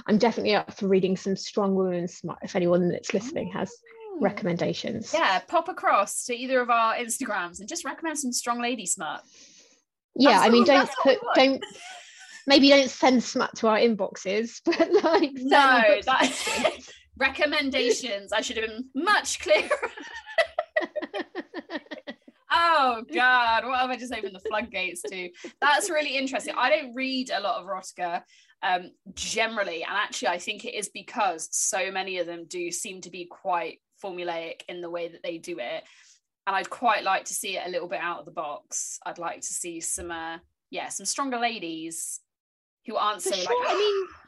I'm 0.06 0.18
definitely 0.18 0.56
up 0.56 0.72
for 0.76 0.88
reading 0.88 1.16
some 1.16 1.36
strong 1.36 1.76
women 1.76 2.08
smut. 2.08 2.38
If 2.42 2.56
anyone 2.56 2.88
that's 2.88 3.14
listening 3.14 3.52
has 3.52 3.72
recommendations, 4.20 5.14
yeah, 5.14 5.38
pop 5.46 5.68
across 5.68 6.24
to 6.24 6.34
either 6.34 6.60
of 6.60 6.70
our 6.70 6.96
Instagrams 6.96 7.60
and 7.60 7.68
just 7.68 7.84
recommend 7.84 8.18
some 8.18 8.32
strong 8.32 8.60
lady 8.60 8.86
smut. 8.86 9.22
Yeah, 10.16 10.32
that's 10.32 10.46
I 10.46 10.48
mean, 10.48 10.64
don't 10.64 10.90
put 11.04 11.18
don't 11.36 11.64
maybe 12.46 12.68
don't 12.68 12.90
send 12.90 13.22
smut 13.22 13.54
to 13.56 13.68
our 13.68 13.78
inboxes, 13.78 14.60
but 14.64 14.92
like 15.02 15.32
no, 15.34 16.00
that 16.06 16.78
recommendations. 17.18 18.32
I 18.32 18.40
should 18.40 18.56
have 18.56 18.66
been 18.66 18.88
much 18.94 19.40
clearer. 19.40 19.68
oh 22.50 23.02
god, 23.12 23.64
what 23.64 23.80
have 23.80 23.90
I 23.90 23.96
just 23.96 24.14
opened 24.14 24.34
the 24.34 24.48
floodgates 24.48 25.02
to? 25.02 25.30
That's 25.60 25.90
really 25.90 26.16
interesting. 26.16 26.54
I 26.56 26.70
don't 26.70 26.94
read 26.94 27.30
a 27.30 27.40
lot 27.40 27.60
of 27.60 27.66
erotica 27.66 28.22
um, 28.62 28.90
generally, 29.14 29.82
and 29.82 29.92
actually, 29.92 30.28
I 30.28 30.38
think 30.38 30.64
it 30.64 30.74
is 30.74 30.90
because 30.92 31.48
so 31.52 31.90
many 31.90 32.18
of 32.18 32.26
them 32.26 32.46
do 32.48 32.70
seem 32.70 33.00
to 33.02 33.10
be 33.10 33.26
quite 33.26 33.78
formulaic 34.02 34.62
in 34.68 34.80
the 34.80 34.90
way 34.90 35.08
that 35.08 35.22
they 35.22 35.38
do 35.38 35.58
it. 35.58 35.84
And 36.46 36.56
I'd 36.56 36.70
quite 36.70 37.04
like 37.04 37.26
to 37.26 37.34
see 37.34 37.56
it 37.56 37.66
a 37.66 37.70
little 37.70 37.88
bit 37.88 38.00
out 38.00 38.20
of 38.20 38.24
the 38.24 38.32
box. 38.32 38.98
I'd 39.04 39.18
like 39.18 39.42
to 39.42 39.46
see 39.46 39.80
some, 39.80 40.10
uh, 40.10 40.38
yeah, 40.70 40.88
some 40.88 41.06
stronger 41.06 41.38
ladies 41.38 42.20
who 42.86 42.96
aren't 42.96 43.22
so 43.22 43.32
sure. 43.32 43.44
like, 43.44 43.70
I 43.70 43.78
mean, 43.78 44.06
ah, 44.08 44.20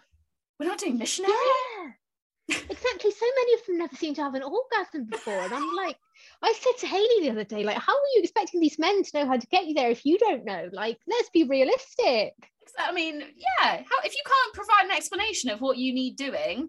we're 0.60 0.66
not 0.66 0.78
doing 0.78 0.98
missionary. 0.98 1.32
Yeah. 1.32 2.56
exactly. 2.70 3.10
So 3.10 3.26
many 3.36 3.54
of 3.54 3.66
them 3.66 3.78
never 3.78 3.96
seem 3.96 4.14
to 4.14 4.22
have 4.22 4.34
an 4.34 4.42
orgasm 4.42 5.06
before. 5.08 5.38
And 5.38 5.52
I'm 5.52 5.74
like, 5.74 5.96
I 6.42 6.52
said 6.52 6.78
to 6.80 6.86
Haley 6.86 7.22
the 7.22 7.30
other 7.30 7.44
day, 7.44 7.64
like, 7.64 7.78
how 7.78 7.92
are 7.92 8.12
you 8.14 8.22
expecting 8.22 8.60
these 8.60 8.78
men 8.78 9.02
to 9.02 9.10
know 9.18 9.26
how 9.26 9.36
to 9.36 9.46
get 9.48 9.66
you 9.66 9.74
there 9.74 9.90
if 9.90 10.04
you 10.04 10.18
don't 10.18 10.44
know? 10.44 10.68
Like, 10.72 10.98
let's 11.08 11.30
be 11.30 11.44
realistic. 11.44 12.34
I 12.78 12.92
mean, 12.92 13.20
yeah. 13.20 13.82
How 13.88 13.98
if 14.04 14.14
you 14.14 14.22
can't 14.24 14.54
provide 14.54 14.84
an 14.84 14.96
explanation 14.96 15.50
of 15.50 15.60
what 15.60 15.76
you 15.76 15.92
need 15.92 16.16
doing, 16.16 16.68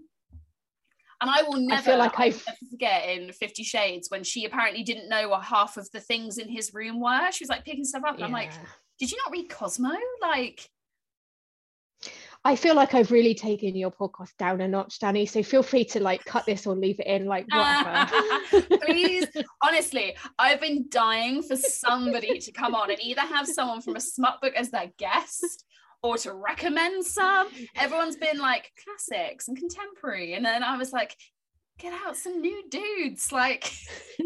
and 1.22 1.32
I 1.32 1.44
will 1.44 1.62
never, 1.62 1.80
I 1.80 1.84
feel 1.84 1.98
like 1.98 2.20
I've... 2.20 2.44
never 2.46 2.58
forget 2.72 3.10
in 3.10 3.32
Fifty 3.32 3.64
Shades 3.64 4.10
when 4.10 4.24
she 4.24 4.46
apparently 4.46 4.84
didn't 4.84 5.08
know 5.08 5.30
what 5.30 5.44
half 5.44 5.78
of 5.78 5.90
the 5.92 6.02
things 6.02 6.38
in 6.38 6.50
his 6.50 6.74
room 6.74 7.00
were. 7.00 7.32
She 7.32 7.44
was 7.44 7.50
like 7.50 7.64
picking 7.64 7.86
stuff 7.86 8.04
up, 8.06 8.16
and 8.16 8.20
yeah. 8.20 8.26
I'm 8.26 8.32
like, 8.32 8.52
did 9.00 9.12
you 9.12 9.18
not 9.24 9.32
read 9.32 9.50
Cosmo? 9.50 9.92
Like, 10.22 10.68
I 12.46 12.58
feel 12.58 12.76
like 12.76 12.94
I've 12.94 13.12
really 13.12 13.34
taken 13.34 13.76
your 13.76 13.92
podcast 13.92 14.36
down 14.38 14.60
a 14.60 14.68
notch, 14.68 15.00
Dannie. 15.00 15.26
So 15.26 15.42
feel 15.44 15.64
free 15.64 15.86
to 15.86 16.02
like 16.02 16.26
cut 16.26 16.46
this 16.46 16.68
or 16.68 16.76
leave 16.76 17.00
it 17.00 17.08
in, 17.08 17.26
like 17.26 17.46
whatever. 17.50 18.78
Please, 18.86 19.28
honestly, 19.62 20.16
I've 20.38 20.60
been 20.60 20.86
dying 20.90 21.42
for 21.42 21.56
somebody 21.56 22.40
to 22.40 22.52
come 22.52 22.76
on 22.76 22.92
and 22.92 23.02
either 23.02 23.22
have 23.22 23.48
someone 23.48 23.82
from 23.82 23.96
a 23.96 24.02
smut 24.02 24.42
book 24.42 24.54
as 24.56 24.72
their 24.72 24.92
guest 24.98 25.64
or 26.02 26.18
to 26.18 26.34
recommend 26.34 27.06
some. 27.06 27.48
Everyone's 27.78 28.18
been 28.18 28.38
like 28.38 28.72
classics 28.84 29.48
and 29.48 29.58
contemporary. 29.58 30.34
And 30.34 30.44
then 30.44 30.64
I 30.64 30.76
was 30.78 30.92
like, 30.92 31.16
get 31.80 31.94
out 31.94 32.16
some 32.18 32.42
new 32.42 32.64
dudes. 32.70 33.32
Like, 33.32 33.72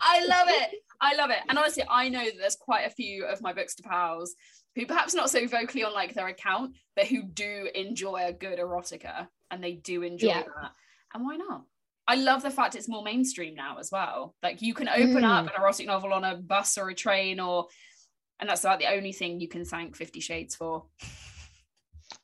I 0.00 0.24
love 0.26 0.48
it. 0.48 0.70
I 1.00 1.14
love 1.16 1.30
it. 1.30 1.40
And 1.48 1.58
honestly, 1.58 1.84
I 1.88 2.08
know 2.08 2.24
that 2.24 2.38
there's 2.38 2.56
quite 2.56 2.86
a 2.86 2.90
few 2.90 3.24
of 3.24 3.42
my 3.42 3.52
books 3.52 3.74
to 3.76 3.82
pals 3.82 4.34
who 4.74 4.86
perhaps 4.86 5.14
not 5.14 5.30
so 5.30 5.46
vocally 5.46 5.84
on 5.84 5.92
like 5.92 6.14
their 6.14 6.28
account, 6.28 6.76
but 6.96 7.06
who 7.06 7.22
do 7.22 7.68
enjoy 7.74 8.24
a 8.26 8.32
good 8.32 8.58
erotica 8.58 9.28
and 9.50 9.62
they 9.62 9.74
do 9.74 10.02
enjoy 10.02 10.28
yeah. 10.28 10.42
that. 10.42 10.72
And 11.12 11.24
why 11.24 11.36
not? 11.36 11.64
I 12.06 12.16
love 12.16 12.42
the 12.42 12.50
fact 12.50 12.74
it's 12.74 12.88
more 12.88 13.02
mainstream 13.02 13.54
now 13.54 13.78
as 13.78 13.90
well. 13.90 14.34
Like 14.42 14.60
you 14.60 14.74
can 14.74 14.88
open 14.88 15.22
mm. 15.22 15.24
up 15.24 15.46
an 15.46 15.52
erotic 15.58 15.86
novel 15.86 16.12
on 16.12 16.24
a 16.24 16.36
bus 16.36 16.76
or 16.76 16.90
a 16.90 16.94
train 16.94 17.40
or 17.40 17.66
and 18.40 18.48
that's 18.48 18.64
about 18.64 18.80
the 18.80 18.92
only 18.92 19.12
thing 19.12 19.40
you 19.40 19.48
can 19.48 19.64
thank 19.64 19.96
50 19.96 20.20
shades 20.20 20.56
for 20.56 20.86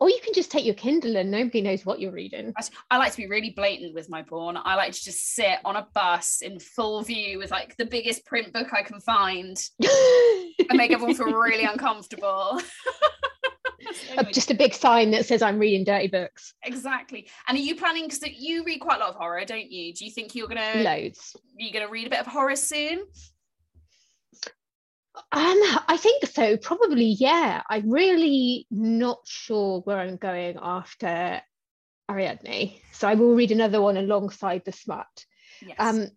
or 0.00 0.08
you 0.08 0.18
can 0.24 0.32
just 0.32 0.50
take 0.50 0.64
your 0.64 0.74
Kindle 0.74 1.16
and 1.16 1.30
nobody 1.30 1.60
knows 1.60 1.84
what 1.84 2.00
you're 2.00 2.10
reading. 2.10 2.54
I 2.90 2.96
like 2.96 3.12
to 3.12 3.18
be 3.18 3.26
really 3.28 3.50
blatant 3.50 3.94
with 3.94 4.08
my 4.08 4.22
porn. 4.22 4.56
I 4.56 4.74
like 4.74 4.92
to 4.92 5.04
just 5.04 5.34
sit 5.34 5.58
on 5.64 5.76
a 5.76 5.86
bus 5.94 6.40
in 6.40 6.58
full 6.58 7.02
view 7.02 7.38
with 7.38 7.50
like 7.50 7.76
the 7.76 7.84
biggest 7.84 8.24
print 8.24 8.52
book 8.52 8.72
I 8.72 8.82
can 8.82 8.98
find 9.00 9.56
and 9.78 10.78
make 10.78 10.90
everyone 10.90 11.14
feel 11.14 11.26
really 11.26 11.64
uncomfortable. 11.70 12.60
just 14.32 14.50
a 14.50 14.54
big 14.54 14.72
sign 14.72 15.10
that 15.10 15.26
says 15.26 15.42
I'm 15.42 15.58
reading 15.58 15.84
dirty 15.84 16.08
books. 16.08 16.54
Exactly. 16.64 17.28
And 17.46 17.58
are 17.58 17.60
you 17.60 17.76
planning 17.76 18.04
because 18.04 18.22
you 18.26 18.64
read 18.64 18.80
quite 18.80 18.96
a 18.96 19.00
lot 19.00 19.10
of 19.10 19.16
horror, 19.16 19.44
don't 19.44 19.70
you? 19.70 19.92
Do 19.92 20.06
you 20.06 20.10
think 20.10 20.34
you're 20.34 20.48
gonna 20.48 20.82
loads? 20.82 21.36
You're 21.56 21.78
gonna 21.78 21.92
read 21.92 22.06
a 22.06 22.10
bit 22.10 22.20
of 22.20 22.26
horror 22.26 22.56
soon? 22.56 23.04
Um, 25.32 25.60
I 25.86 25.96
think 25.96 26.26
so. 26.26 26.56
Probably, 26.56 27.04
yeah. 27.04 27.62
I'm 27.70 27.88
really 27.88 28.66
not 28.70 29.20
sure 29.26 29.80
where 29.80 29.98
I'm 29.98 30.16
going 30.16 30.58
after 30.60 31.40
Ariadne, 32.10 32.80
so 32.92 33.08
I 33.08 33.14
will 33.14 33.34
read 33.34 33.52
another 33.52 33.80
one 33.80 33.96
alongside 33.96 34.62
the 34.64 34.72
smut. 34.72 35.06
Yes. 35.64 35.76
Um, 35.78 36.08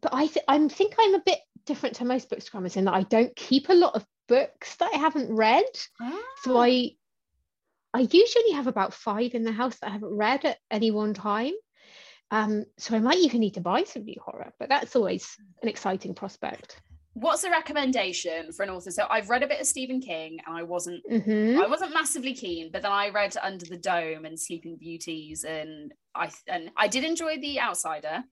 but 0.00 0.14
I 0.14 0.26
th- 0.28 0.44
I 0.46 0.68
think 0.68 0.94
I'm 0.98 1.16
a 1.16 1.22
bit 1.26 1.40
different 1.64 1.96
to 1.96 2.04
most 2.04 2.30
bookstagrammers 2.30 2.76
in 2.76 2.84
that 2.84 2.94
I 2.94 3.02
don't 3.02 3.34
keep 3.34 3.68
a 3.68 3.74
lot 3.74 3.96
of 3.96 4.06
books 4.28 4.76
that 4.76 4.90
I 4.94 4.98
haven't 4.98 5.34
read. 5.34 5.64
Ah. 6.00 6.22
So 6.42 6.56
I 6.56 6.92
I 7.92 8.00
usually 8.00 8.52
have 8.52 8.68
about 8.68 8.94
five 8.94 9.34
in 9.34 9.42
the 9.42 9.52
house 9.52 9.76
that 9.80 9.88
I 9.88 9.92
haven't 9.92 10.16
read 10.16 10.44
at 10.44 10.58
any 10.70 10.92
one 10.92 11.14
time. 11.14 11.54
Um, 12.30 12.64
so 12.78 12.94
I 12.94 13.00
might 13.00 13.18
even 13.18 13.40
need 13.40 13.54
to 13.54 13.60
buy 13.60 13.84
some 13.84 14.04
new 14.04 14.20
horror, 14.24 14.52
but 14.58 14.68
that's 14.68 14.94
always 14.94 15.36
an 15.62 15.68
exciting 15.68 16.14
prospect 16.14 16.80
what's 17.18 17.44
a 17.44 17.50
recommendation 17.50 18.52
for 18.52 18.62
an 18.62 18.70
author 18.70 18.90
so 18.90 19.06
i've 19.08 19.30
read 19.30 19.42
a 19.42 19.46
bit 19.46 19.60
of 19.60 19.66
stephen 19.66 20.00
king 20.00 20.38
and 20.46 20.56
i 20.56 20.62
wasn't 20.62 21.02
mm-hmm. 21.10 21.60
i 21.60 21.66
wasn't 21.66 21.92
massively 21.92 22.34
keen 22.34 22.70
but 22.70 22.82
then 22.82 22.92
i 22.92 23.08
read 23.08 23.34
under 23.42 23.64
the 23.64 23.76
dome 23.76 24.26
and 24.26 24.38
sleeping 24.38 24.76
beauties 24.76 25.44
and 25.44 25.94
i 26.14 26.30
and 26.46 26.70
i 26.76 26.86
did 26.86 27.04
enjoy 27.04 27.38
the 27.38 27.58
outsider 27.58 28.22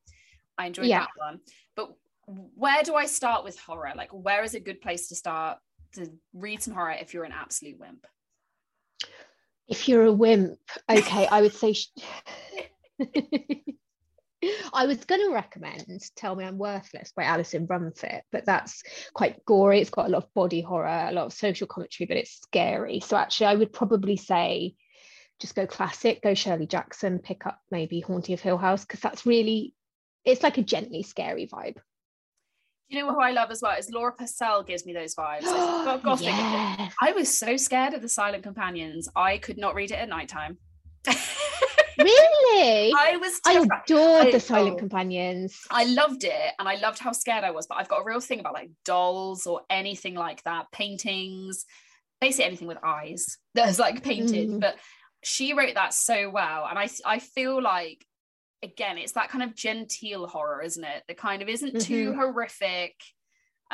I 0.59 0.67
enjoyed 0.67 0.87
yeah. 0.87 1.01
that 1.01 1.09
one. 1.17 1.41
But 1.77 1.95
where 2.27 2.83
do 2.83 2.95
I 2.95 3.07
start 3.07 3.45
with 3.45 3.59
horror? 3.59 3.93
Like, 3.97 4.11
where 4.11 4.43
is 4.43 4.55
a 4.55 4.61
good 4.61 4.81
place 4.81 5.09
to 5.09 5.15
start 5.15 5.59
to 5.95 6.11
read 6.33 6.63
some 6.63 6.75
horror 6.75 6.97
if 7.01 7.15
you're 7.15 7.25
an 7.25 7.33
absolute 7.33 7.79
wimp? 7.79 8.07
If 9.69 9.89
you're 9.89 10.05
a 10.05 10.13
wimp, 10.13 10.59
okay, 10.91 11.27
I 11.27 11.43
would 11.43 11.55
say. 11.55 11.73
Sh- 11.73 11.89
I 14.73 14.87
was 14.87 15.05
going 15.05 15.21
to 15.21 15.33
recommend 15.33 16.03
Tell 16.17 16.35
Me 16.35 16.45
I'm 16.45 16.59
Worthless 16.59 17.13
by 17.17 17.25
Alison 17.25 17.67
Rumfitt, 17.67 18.23
but 18.33 18.45
that's 18.45 18.83
quite 19.13 19.45
gory. 19.45 19.81
It's 19.81 19.91
got 19.91 20.07
a 20.07 20.11
lot 20.11 20.25
of 20.25 20.35
body 20.35 20.61
horror, 20.61 21.09
a 21.09 21.13
lot 21.13 21.27
of 21.27 21.33
social 21.33 21.67
commentary, 21.67 22.07
but 22.07 22.17
it's 22.17 22.41
scary. 22.43 23.01
So 23.01 23.17
actually, 23.17 23.47
I 23.47 23.55
would 23.55 23.73
probably 23.73 24.17
say 24.17 24.75
just 25.41 25.55
go 25.55 25.67
classic, 25.67 26.23
go 26.23 26.35
Shirley 26.35 26.67
Jackson, 26.67 27.19
pick 27.19 27.47
up 27.47 27.61
maybe 27.71 28.01
Haunting 28.01 28.35
of 28.35 28.41
Hill 28.41 28.59
House, 28.59 28.85
because 28.85 29.01
that's 29.01 29.27
really, 29.27 29.75
it's 30.25 30.43
like 30.43 30.59
a 30.59 30.63
gently 30.63 31.03
scary 31.03 31.47
vibe. 31.47 31.77
You 32.89 33.01
know 33.01 33.13
who 33.13 33.21
I 33.21 33.33
love 33.33 33.51
as 33.51 33.63
well 33.63 33.77
is 33.77 33.91
Laura 33.91 34.13
Purcell 34.13 34.63
gives 34.63 34.87
me 34.87 34.93
those 34.93 35.15
vibes. 35.15 35.43
gothic. 36.03 36.27
yes. 36.27 36.95
I 37.01 37.13
was 37.13 37.37
so 37.37 37.57
scared 37.57 37.95
of 37.95 38.03
the 38.03 38.09
Silent 38.09 38.43
Companions. 38.43 39.09
I 39.17 39.39
could 39.39 39.59
not 39.59 39.75
read 39.75 39.91
it 39.91 39.95
at 39.95 40.09
nighttime. 40.09 40.59
really? 41.99 42.93
I 42.97 43.17
was. 43.17 43.41
Terrified. 43.41 43.71
I 43.73 43.83
adored 43.85 44.27
I, 44.27 44.31
the 44.31 44.41
Silent 44.41 44.75
oh, 44.75 44.79
Companions. 44.79 45.61
I 45.71 45.85
loved 45.85 46.25
it, 46.25 46.53
and 46.59 46.69
I 46.69 46.77
loved 46.77 46.99
how 46.99 47.13
scared 47.13 47.45
I 47.45 47.51
was. 47.51 47.67
But 47.67 47.79
I've 47.79 47.89
got 47.89 48.03
a 48.03 48.05
real 48.05 48.21
thing 48.21 48.41
about 48.41 48.55
like 48.55 48.71
dolls 48.85 49.47
or 49.47 49.63
anything 49.71 50.15
like 50.15 50.43
that, 50.45 50.71
paintings, 50.73 51.65
basically 52.21 52.47
anything 52.47 52.69
with 52.69 52.79
eyes 52.85 53.39
that's 53.55 53.79
like 53.79 54.03
painted. 54.03 54.49
Mm. 54.49 54.61
But 54.61 54.77
she 55.23 55.55
wrote 55.55 55.75
that 55.75 55.95
so 55.95 56.31
well, 56.31 56.67
and 56.69 56.79
I 56.79 56.89
I 57.05 57.19
feel 57.19 57.63
like 57.63 58.05
again, 58.63 58.99
it's 58.99 59.13
that 59.13 59.29
kind 59.29 59.45
of 59.45 59.55
genteel 59.55 60.27
horror, 60.27 60.63
isn't 60.63 60.83
it? 60.83 61.03
That 61.07 61.19
kind 61.19 61.43
of 61.43 61.49
isn't 61.49 61.75
mm-hmm. 61.75 61.87
too 61.87 62.15
horrific, 62.15 62.95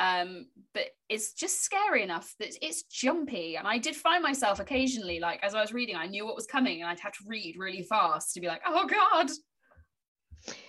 um, 0.01 0.47
but 0.73 0.87
it's 1.09 1.33
just 1.33 1.63
scary 1.63 2.01
enough 2.01 2.33
that 2.39 2.55
it's 2.61 2.83
jumpy. 2.83 3.55
And 3.55 3.67
I 3.67 3.77
did 3.77 3.95
find 3.95 4.23
myself 4.23 4.59
occasionally, 4.59 5.19
like 5.19 5.39
as 5.43 5.53
I 5.53 5.61
was 5.61 5.73
reading, 5.73 5.95
I 5.95 6.07
knew 6.07 6.25
what 6.25 6.35
was 6.35 6.47
coming, 6.47 6.81
and 6.81 6.89
I'd 6.89 6.99
have 6.99 7.13
to 7.13 7.23
read 7.27 7.55
really 7.57 7.83
fast 7.83 8.33
to 8.33 8.41
be 8.41 8.47
like, 8.47 8.61
oh 8.65 8.87
god. 8.87 9.29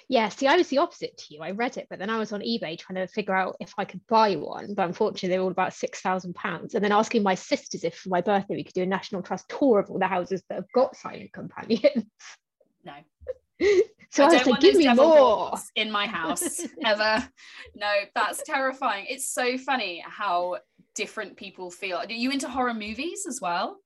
Yeah, 0.07 0.29
see, 0.29 0.47
I 0.47 0.57
was 0.57 0.69
the 0.69 0.77
opposite 0.79 1.17
to 1.17 1.35
you. 1.35 1.41
I 1.41 1.53
read 1.53 1.79
it, 1.79 1.87
but 1.89 1.99
then 1.99 2.11
I 2.11 2.19
was 2.19 2.33
on 2.33 2.43
eBay 2.43 2.79
trying 2.79 2.97
to 2.97 3.07
figure 3.07 3.35
out 3.35 3.57
if 3.59 3.73
I 3.79 3.87
could 3.87 4.03
buy 4.07 4.35
one. 4.35 4.75
But 4.75 4.87
unfortunately, 4.87 5.31
they 5.31 5.39
were 5.39 5.45
all 5.45 5.51
about 5.51 5.73
six 5.73 6.03
thousand 6.03 6.35
pounds. 6.35 6.75
And 6.75 6.85
then 6.85 6.93
asking 6.93 7.23
my 7.23 7.35
sisters 7.35 7.83
if 7.83 7.95
for 7.95 8.11
my 8.11 8.21
birthday 8.21 8.57
we 8.57 8.65
could 8.65 8.75
do 8.75 8.83
a 8.83 8.87
National 8.87 9.23
Trust 9.23 9.49
tour 9.49 9.79
of 9.79 9.89
all 9.89 9.99
the 9.99 10.07
houses 10.07 10.43
that 10.49 10.57
have 10.57 10.73
got 10.75 10.95
silent 10.97 11.33
companions. 11.33 12.05
No. 12.85 12.93
So 14.13 14.25
I, 14.25 14.27
I 14.27 14.33
was 14.35 14.47
like, 14.47 14.61
give 14.61 14.77
me 14.77 14.93
more 14.93 15.55
in 15.75 15.91
my 15.91 16.07
house 16.07 16.61
ever. 16.85 17.27
no, 17.75 17.93
that's 18.15 18.43
terrifying. 18.43 19.07
It's 19.09 19.33
so 19.33 19.57
funny 19.57 20.05
how 20.07 20.59
different 20.95 21.39
people 21.39 21.71
feel. 21.71 21.97
Are 21.97 22.13
you 22.13 22.31
into 22.31 22.47
horror 22.47 22.75
movies 22.75 23.25
as 23.27 23.41
well? 23.41 23.79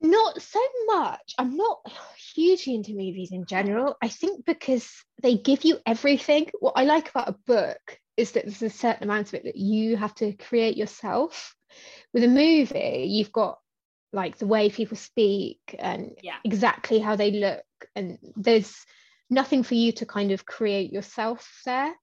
Not 0.00 0.40
so 0.40 0.60
much. 0.86 1.34
I'm 1.38 1.56
not 1.56 1.80
hugely 2.34 2.74
into 2.74 2.92
movies 2.92 3.30
in 3.30 3.44
general. 3.44 3.96
I 4.02 4.08
think 4.08 4.46
because 4.46 4.90
they 5.22 5.36
give 5.36 5.64
you 5.64 5.78
everything. 5.86 6.48
What 6.60 6.74
I 6.76 6.84
like 6.84 7.10
about 7.10 7.28
a 7.28 7.36
book 7.46 7.98
is 8.16 8.32
that 8.32 8.44
there's 8.44 8.62
a 8.62 8.70
certain 8.70 9.04
amount 9.04 9.28
of 9.28 9.34
it 9.34 9.44
that 9.44 9.56
you 9.56 9.96
have 9.96 10.14
to 10.16 10.32
create 10.32 10.76
yourself. 10.76 11.54
With 12.12 12.24
a 12.24 12.28
movie, 12.28 13.06
you've 13.08 13.32
got 13.32 13.58
like 14.12 14.38
the 14.38 14.46
way 14.46 14.68
people 14.70 14.96
speak 14.96 15.60
and 15.78 16.12
yeah. 16.22 16.36
exactly 16.44 16.98
how 16.98 17.16
they 17.16 17.30
look 17.30 17.64
and 17.96 18.18
there's 18.36 18.84
nothing 19.30 19.62
for 19.62 19.74
you 19.74 19.92
to 19.92 20.06
kind 20.06 20.30
of 20.30 20.44
create 20.44 20.92
yourself 20.92 21.60
there. 21.64 21.94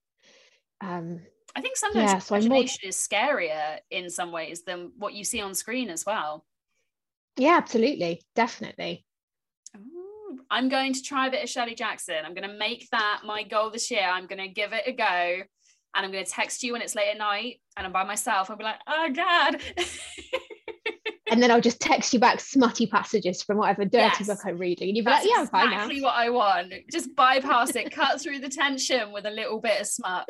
Um 0.82 1.22
i 1.56 1.62
think 1.62 1.76
sometimes 1.76 2.12
yeah, 2.12 2.20
so 2.20 2.36
imagination 2.36 2.80
more... 2.84 2.90
is 2.90 2.96
scarier 2.96 3.80
in 3.90 4.10
some 4.10 4.32
ways 4.32 4.62
than 4.64 4.92
what 4.98 5.14
you 5.14 5.24
see 5.24 5.42
on 5.42 5.54
screen 5.54 5.90
as 5.90 6.06
well. 6.06 6.46
Yeah 7.38 7.58
absolutely. 7.58 8.22
Definitely. 8.36 9.06
Ooh, 9.78 10.40
i'm 10.50 10.70
going 10.70 10.94
to 10.94 11.04
try 11.04 11.28
a 11.28 11.32
bit 11.32 11.44
of 11.44 11.50
shirley 11.50 11.76
jackson. 11.76 12.26
I'm 12.26 12.34
going 12.34 12.50
to 12.50 12.58
make 12.58 12.88
that 12.92 13.22
my 13.26 13.44
goal 13.44 13.70
this 13.70 13.92
year. 13.92 14.08
I'm 14.08 14.26
going 14.26 14.42
to 14.42 14.48
give 14.48 14.74
it 14.74 14.84
a 14.88 14.94
go 14.94 15.44
and 15.96 16.06
i'm 16.06 16.12
going 16.12 16.26
to 16.26 16.32
text 16.32 16.64
you 16.64 16.74
when 16.74 16.82
it's 16.82 16.96
late 16.96 17.10
at 17.12 17.18
night 17.18 17.62
and 17.78 17.86
i'm 17.86 17.94
by 17.94 18.04
myself. 18.04 18.50
I'll 18.50 18.58
be 18.58 18.64
like 18.64 18.82
oh 18.88 19.10
god 19.14 19.62
and 21.32 21.42
then 21.42 21.52
I'll 21.52 21.62
just 21.62 21.80
text 21.80 22.14
you 22.14 22.20
back 22.20 22.40
smutty 22.40 22.88
passages 22.88 23.44
from 23.44 23.58
whatever 23.58 23.86
dirty 23.86 24.24
yes. 24.24 24.28
book 24.28 24.40
I'm 24.46 24.58
reading, 24.58 24.90
and 24.90 24.98
you'll 24.98 25.06
be 25.06 25.12
That's 25.12 25.26
like, 25.26 25.34
"Yeah, 25.34 25.42
I'm 25.42 25.48
fine 25.48 25.70
now." 25.70 25.76
Exactly 25.78 26.02
what 26.02 26.16
I 26.16 26.30
want. 26.30 26.74
Just 26.92 27.16
bypass 27.16 27.76
it, 27.76 27.92
cut 27.92 28.22
through 28.22 28.40
the 28.40 28.50
tension 28.50 29.12
with 29.12 29.26
a 29.26 29.32
little 29.32 29.60
bit 29.60 29.82
of 29.82 29.88
smut. 29.88 30.30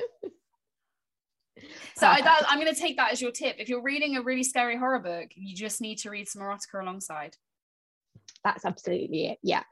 So 1.95 2.07
I, 2.07 2.43
am 2.49 2.59
going 2.59 2.73
to 2.73 2.79
take 2.79 2.97
that 2.97 3.11
as 3.11 3.21
your 3.21 3.31
tip. 3.31 3.57
If 3.59 3.67
you're 3.67 3.81
reading 3.81 4.15
a 4.15 4.21
really 4.21 4.43
scary 4.43 4.77
horror 4.77 4.99
book, 4.99 5.31
you 5.35 5.55
just 5.55 5.81
need 5.81 5.97
to 5.99 6.09
read 6.09 6.27
some 6.27 6.41
erotica 6.41 6.81
alongside. 6.81 7.35
That's 8.43 8.63
absolutely 8.63 9.27
it. 9.27 9.39
Yeah. 9.43 9.63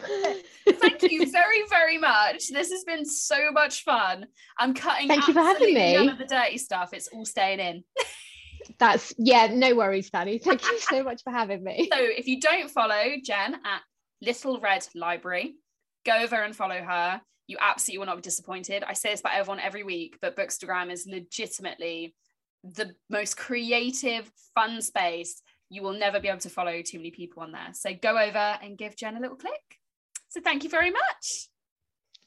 Thank 0.00 1.02
you 1.02 1.26
very, 1.32 1.66
very 1.68 1.98
much. 1.98 2.48
This 2.48 2.70
has 2.70 2.84
been 2.84 3.04
so 3.04 3.50
much 3.50 3.82
fun. 3.82 4.26
I'm 4.58 4.74
cutting. 4.74 5.08
Thank 5.08 5.26
you 5.26 5.34
for 5.34 5.40
having 5.40 5.74
me. 5.74 5.94
None 5.94 6.08
of 6.10 6.18
the 6.18 6.26
dirty 6.26 6.58
stuff. 6.58 6.90
It's 6.92 7.08
all 7.08 7.24
staying 7.24 7.60
in 7.60 7.84
that's 8.78 9.12
yeah, 9.18 9.48
no 9.52 9.74
worries, 9.74 10.10
Dannie. 10.10 10.38
Thank 10.38 10.64
you 10.64 10.78
so 10.78 11.02
much 11.02 11.22
for 11.22 11.30
having 11.30 11.64
me. 11.64 11.88
So 11.92 11.98
if 12.00 12.26
you 12.26 12.40
don't 12.40 12.70
follow 12.70 13.02
Jen 13.24 13.54
at 13.54 13.82
Little 14.22 14.60
Red 14.60 14.86
Library, 14.94 15.56
go 16.06 16.16
over 16.16 16.36
and 16.36 16.54
follow 16.54 16.80
her. 16.80 17.20
You 17.46 17.56
absolutely 17.60 17.98
will 17.98 18.06
not 18.06 18.16
be 18.16 18.22
disappointed. 18.22 18.84
I 18.86 18.92
say 18.92 19.10
this 19.10 19.20
about 19.20 19.34
everyone 19.34 19.60
every 19.60 19.82
week, 19.82 20.18
but 20.20 20.36
Bookstagram 20.36 20.92
is 20.92 21.06
legitimately 21.10 22.14
the 22.62 22.94
most 23.08 23.36
creative, 23.36 24.30
fun 24.54 24.82
space. 24.82 25.42
You 25.70 25.82
will 25.82 25.98
never 25.98 26.20
be 26.20 26.28
able 26.28 26.40
to 26.40 26.50
follow 26.50 26.82
too 26.82 26.98
many 26.98 27.10
people 27.10 27.42
on 27.42 27.52
there. 27.52 27.70
So 27.72 27.90
go 27.94 28.18
over 28.18 28.58
and 28.62 28.76
give 28.76 28.96
Jen 28.96 29.16
a 29.16 29.20
little 29.20 29.36
click. 29.36 29.78
So 30.28 30.40
thank 30.40 30.62
you 30.62 30.70
very 30.70 30.90
much. 30.90 31.48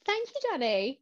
Thank 0.05 0.29
you, 0.29 0.51
Dannie. 0.51 1.01